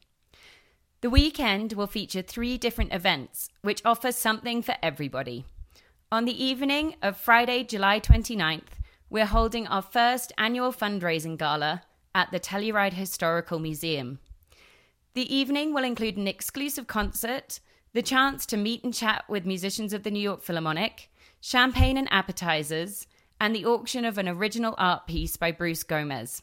The 1.03 1.11
weekend 1.11 1.75
will 1.75 1.87
feature 1.87 2.23
three 2.23 2.57
different 2.57 2.95
events, 2.95 3.51
which 3.61 3.83
offer 3.85 4.11
something 4.11 4.63
for 4.63 4.77
everybody. 4.83 5.45
On 6.11 6.25
the 6.25 6.43
evening 6.43 6.95
of 7.03 7.19
Friday, 7.19 7.63
July 7.63 8.01
29th, 8.01 8.80
we're 9.11 9.27
holding 9.27 9.67
our 9.67 9.83
first 9.83 10.33
annual 10.39 10.73
fundraising 10.73 11.37
gala 11.37 11.83
at 12.15 12.31
the 12.31 12.39
Telluride 12.39 12.93
Historical 12.93 13.59
Museum. 13.59 14.21
The 15.15 15.35
evening 15.35 15.75
will 15.75 15.83
include 15.83 16.17
an 16.17 16.29
exclusive 16.29 16.87
concert, 16.87 17.59
the 17.93 18.03
chance 18.03 18.47
to 18.47 18.57
meet 18.57 18.85
and 18.85 18.95
chat 18.95 19.25
with 19.29 19.45
musicians 19.45 19.93
of 19.93 20.05
the 20.05 20.13
New 20.13 20.21
York 20.21 20.43
Philharmonic, 20.43 21.11
champagne 21.41 21.99
and 21.99 22.07
appetizers, 22.13 23.09
and 23.41 23.55
the 23.55 23.65
auction 23.65 24.05
of 24.05 24.17
an 24.17 24.29
original 24.29 24.77
art 24.79 25.09
piece 25.09 25.37
by 25.37 25.51
Bruce 25.51 25.83
Gomez. 25.83 26.43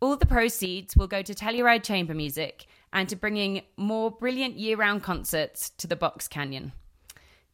All 0.00 0.16
the 0.16 0.24
proceeds 0.24 0.96
will 0.96 1.06
go 1.06 1.20
to 1.20 1.34
Telluride 1.34 1.84
Chamber 1.84 2.14
Music 2.14 2.64
and 2.92 3.08
to 3.10 3.16
bringing 3.16 3.62
more 3.76 4.10
brilliant 4.10 4.56
year 4.56 4.78
round 4.78 5.02
concerts 5.02 5.70
to 5.70 5.86
the 5.86 5.96
Box 5.96 6.26
Canyon. 6.26 6.72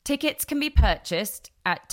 Tickets 0.04 0.44
can 0.44 0.60
be 0.60 0.70
purchased 0.70 1.50
at 1.66 1.88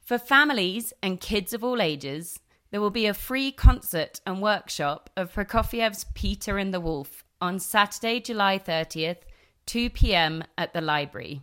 For 0.00 0.18
families 0.18 0.92
and 1.02 1.20
kids 1.20 1.52
of 1.52 1.64
all 1.64 1.82
ages, 1.82 2.38
there 2.70 2.80
will 2.80 2.90
be 2.90 3.06
a 3.06 3.14
free 3.14 3.52
concert 3.52 4.20
and 4.26 4.42
workshop 4.42 5.10
of 5.16 5.32
Prokofiev's 5.32 6.04
Peter 6.14 6.58
and 6.58 6.72
the 6.72 6.80
Wolf 6.80 7.24
on 7.40 7.58
Saturday, 7.58 8.20
July 8.20 8.58
30th, 8.58 9.22
2 9.66 9.90
p.m. 9.90 10.44
at 10.56 10.72
the 10.72 10.80
library. 10.80 11.40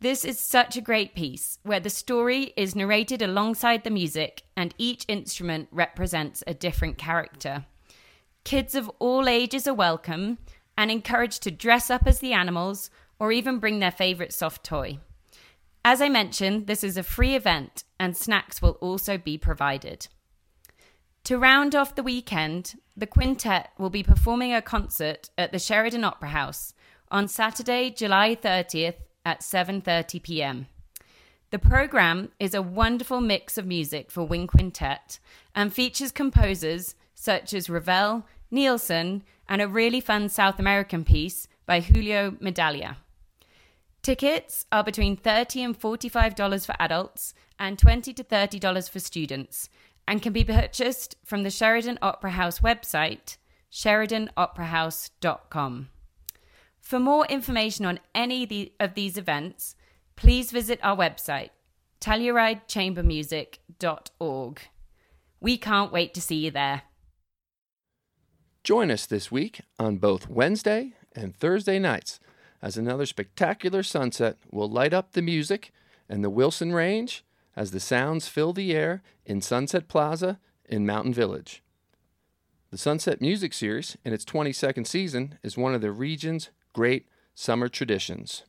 This 0.00 0.24
is 0.24 0.40
such 0.40 0.76
a 0.76 0.80
great 0.80 1.14
piece 1.14 1.58
where 1.62 1.80
the 1.80 1.90
story 1.90 2.54
is 2.56 2.74
narrated 2.74 3.20
alongside 3.20 3.84
the 3.84 3.90
music 3.90 4.42
and 4.56 4.74
each 4.78 5.04
instrument 5.08 5.68
represents 5.70 6.42
a 6.46 6.54
different 6.54 6.96
character. 6.96 7.66
Kids 8.44 8.74
of 8.74 8.90
all 8.98 9.28
ages 9.28 9.66
are 9.66 9.74
welcome 9.74 10.38
and 10.78 10.90
encouraged 10.90 11.42
to 11.42 11.50
dress 11.50 11.90
up 11.90 12.06
as 12.06 12.20
the 12.20 12.32
animals 12.32 12.88
or 13.18 13.32
even 13.32 13.58
bring 13.58 13.80
their 13.80 13.90
favorite 13.90 14.32
soft 14.32 14.64
toy. 14.64 14.98
As 15.84 16.02
I 16.02 16.08
mentioned, 16.08 16.66
this 16.66 16.84
is 16.84 16.96
a 16.96 17.02
free 17.02 17.34
event 17.34 17.84
and 17.98 18.16
snacks 18.16 18.60
will 18.60 18.76
also 18.80 19.16
be 19.16 19.38
provided. 19.38 20.08
To 21.24 21.38
round 21.38 21.74
off 21.74 21.94
the 21.94 22.02
weekend, 22.02 22.74
the 22.96 23.06
quintet 23.06 23.70
will 23.78 23.90
be 23.90 24.02
performing 24.02 24.52
a 24.52 24.62
concert 24.62 25.30
at 25.38 25.52
the 25.52 25.58
Sheridan 25.58 26.04
Opera 26.04 26.30
House 26.30 26.74
on 27.10 27.28
Saturday, 27.28 27.90
July 27.90 28.36
30th 28.36 28.96
at 29.24 29.40
7:30 29.40 30.22
p.m. 30.22 30.66
The 31.50 31.58
program 31.58 32.30
is 32.38 32.54
a 32.54 32.62
wonderful 32.62 33.20
mix 33.20 33.58
of 33.58 33.66
music 33.66 34.10
for 34.10 34.24
wind 34.24 34.48
quintet 34.48 35.18
and 35.54 35.72
features 35.72 36.12
composers 36.12 36.94
such 37.14 37.52
as 37.52 37.68
Ravel, 37.68 38.24
Nielsen, 38.50 39.22
and 39.48 39.60
a 39.60 39.68
really 39.68 40.00
fun 40.00 40.28
South 40.28 40.58
American 40.58 41.04
piece 41.04 41.48
by 41.66 41.80
Julio 41.80 42.32
Medaglia. 42.32 42.96
Tickets 44.02 44.64
are 44.72 44.82
between 44.82 45.14
30 45.16 45.62
and 45.62 45.78
$45 45.78 46.64
for 46.64 46.74
adults 46.78 47.34
and 47.58 47.78
20 47.78 48.14
to 48.14 48.24
$30 48.24 48.88
for 48.88 48.98
students 48.98 49.68
and 50.08 50.22
can 50.22 50.32
be 50.32 50.42
purchased 50.42 51.16
from 51.24 51.42
the 51.42 51.50
Sheridan 51.50 51.98
Opera 52.00 52.30
House 52.30 52.60
website, 52.60 53.36
sheridanoperahouse.com. 53.70 55.90
For 56.80 56.98
more 56.98 57.26
information 57.26 57.84
on 57.84 58.00
any 58.14 58.72
of 58.80 58.94
these 58.94 59.18
events, 59.18 59.74
please 60.16 60.50
visit 60.50 60.80
our 60.82 60.96
website, 60.96 61.50
TellurideChamberMusic.org. 62.00 64.60
We 65.40 65.58
can't 65.58 65.92
wait 65.92 66.14
to 66.14 66.22
see 66.22 66.36
you 66.36 66.50
there. 66.50 66.82
Join 68.64 68.90
us 68.90 69.04
this 69.04 69.30
week 69.30 69.60
on 69.78 69.98
both 69.98 70.26
Wednesday 70.28 70.94
and 71.14 71.36
Thursday 71.36 71.78
nights 71.78 72.18
as 72.62 72.76
another 72.76 73.06
spectacular 73.06 73.82
sunset 73.82 74.36
will 74.50 74.68
light 74.68 74.92
up 74.92 75.12
the 75.12 75.22
music 75.22 75.72
and 76.08 76.22
the 76.22 76.30
Wilson 76.30 76.72
Range 76.72 77.24
as 77.56 77.70
the 77.70 77.80
sounds 77.80 78.28
fill 78.28 78.52
the 78.52 78.72
air 78.74 79.02
in 79.24 79.40
Sunset 79.40 79.88
Plaza 79.88 80.38
in 80.68 80.86
Mountain 80.86 81.14
Village. 81.14 81.62
The 82.70 82.78
Sunset 82.78 83.20
Music 83.20 83.52
Series, 83.52 83.96
in 84.04 84.12
its 84.12 84.24
22nd 84.24 84.86
season, 84.86 85.38
is 85.42 85.56
one 85.56 85.74
of 85.74 85.80
the 85.80 85.90
region's 85.90 86.50
great 86.72 87.08
summer 87.34 87.68
traditions. 87.68 88.44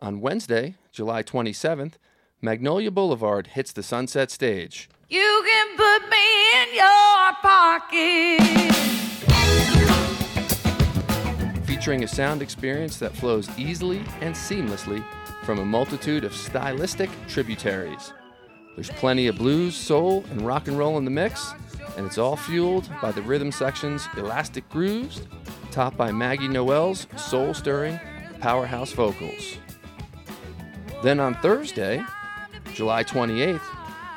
On 0.00 0.20
Wednesday, 0.20 0.76
July 0.92 1.22
27th, 1.22 1.94
Magnolia 2.42 2.90
Boulevard 2.90 3.48
hits 3.48 3.72
the 3.72 3.82
Sunset 3.82 4.30
Stage. 4.30 4.88
You 5.08 5.42
can 5.46 5.76
put 5.76 6.08
me 6.10 6.62
in 6.62 6.74
your 6.74 7.32
pocket 7.42 8.70
featuring 11.70 12.02
a 12.02 12.08
sound 12.08 12.42
experience 12.42 12.98
that 12.98 13.14
flows 13.14 13.48
easily 13.56 13.98
and 14.22 14.34
seamlessly 14.34 15.04
from 15.44 15.60
a 15.60 15.64
multitude 15.64 16.24
of 16.24 16.34
stylistic 16.34 17.08
tributaries. 17.28 18.12
There's 18.74 18.90
plenty 18.90 19.28
of 19.28 19.38
blues, 19.38 19.76
soul, 19.76 20.24
and 20.32 20.42
rock 20.42 20.66
and 20.66 20.76
roll 20.76 20.98
in 20.98 21.04
the 21.04 21.12
mix, 21.12 21.52
and 21.96 22.04
it's 22.04 22.18
all 22.18 22.34
fueled 22.34 22.90
by 23.00 23.12
the 23.12 23.22
rhythm 23.22 23.52
section's 23.52 24.08
elastic 24.16 24.68
grooves, 24.68 25.22
topped 25.70 25.96
by 25.96 26.10
Maggie 26.10 26.48
Noel's 26.48 27.06
soul 27.16 27.54
stirring 27.54 28.00
Powerhouse 28.40 28.90
Vocals. 28.90 29.56
Then 31.04 31.20
on 31.20 31.36
Thursday, 31.36 32.02
July 32.74 33.04
28th, 33.04 33.60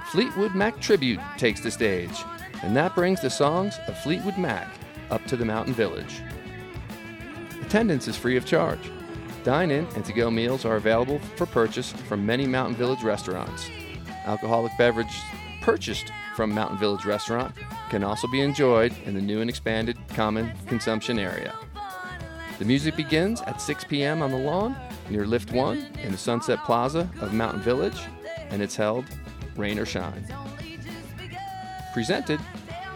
Fleetwood 0.07 0.55
Mac 0.55 0.81
Tribute 0.81 1.19
takes 1.37 1.61
the 1.61 1.69
stage, 1.69 2.23
and 2.63 2.75
that 2.75 2.95
brings 2.95 3.21
the 3.21 3.29
songs 3.29 3.77
of 3.87 3.95
Fleetwood 3.99 4.39
Mac 4.39 4.67
up 5.11 5.23
to 5.27 5.37
the 5.37 5.45
Mountain 5.45 5.75
Village. 5.75 6.23
Attendance 7.73 8.07
is 8.07 8.15
free 8.15 8.38
of 8.38 8.45
charge. 8.45 8.91
Dine 9.43 9.71
in 9.71 9.88
and 9.95 10.05
to 10.05 10.13
go 10.13 10.29
meals 10.29 10.63
are 10.63 10.75
available 10.75 11.17
for 11.36 11.47
purchase 11.47 11.91
from 11.91 12.23
many 12.23 12.45
Mountain 12.45 12.75
Village 12.75 13.01
restaurants. 13.01 13.67
Alcoholic 14.27 14.71
beverage 14.77 15.17
purchased 15.63 16.12
from 16.36 16.53
Mountain 16.53 16.77
Village 16.77 17.03
Restaurant 17.03 17.51
can 17.89 18.03
also 18.03 18.27
be 18.27 18.41
enjoyed 18.41 18.93
in 19.05 19.15
the 19.15 19.21
new 19.21 19.41
and 19.41 19.49
expanded 19.49 19.97
common 20.09 20.53
consumption 20.67 21.17
area. 21.17 21.51
The 22.59 22.65
music 22.65 22.95
begins 22.95 23.41
at 23.41 23.59
6 23.59 23.86
p.m. 23.86 24.21
on 24.21 24.29
the 24.29 24.38
lawn 24.38 24.75
near 25.09 25.25
Lift 25.25 25.51
1 25.51 25.77
in 26.03 26.12
the 26.12 26.17
Sunset 26.19 26.59
Plaza 26.65 27.09
of 27.21 27.33
Mountain 27.33 27.62
Village, 27.62 27.99
and 28.51 28.62
it's 28.62 28.75
held 28.75 29.05
rain 29.55 29.79
or 29.79 29.88
shine. 29.88 30.23
Presented 31.91 32.39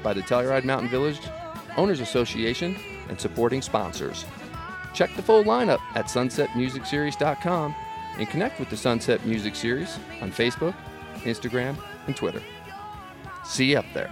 by 0.04 0.14
the 0.14 0.22
Telluride 0.22 0.66
Mountain 0.66 0.90
Village 0.90 1.20
Owners 1.78 2.00
Association 2.00 2.78
and 3.10 3.20
supporting 3.20 3.64
sponsors. 3.64 4.24
Check 4.98 5.16
the 5.16 5.22
full 5.22 5.44
lineup 5.44 5.80
at 5.94 6.06
sunsetmusicseries.com 6.06 7.76
and 8.18 8.30
connect 8.30 8.60
with 8.60 8.72
the 8.72 8.78
Sunset 8.78 9.24
Music 9.28 9.56
Series 9.56 10.00
on 10.22 10.32
Facebook, 10.32 10.74
Instagram, 11.18 11.78
and 12.08 12.16
Twitter. 12.16 12.42
See 13.46 13.66
you 13.66 13.78
up 13.78 13.86
there. 13.94 14.12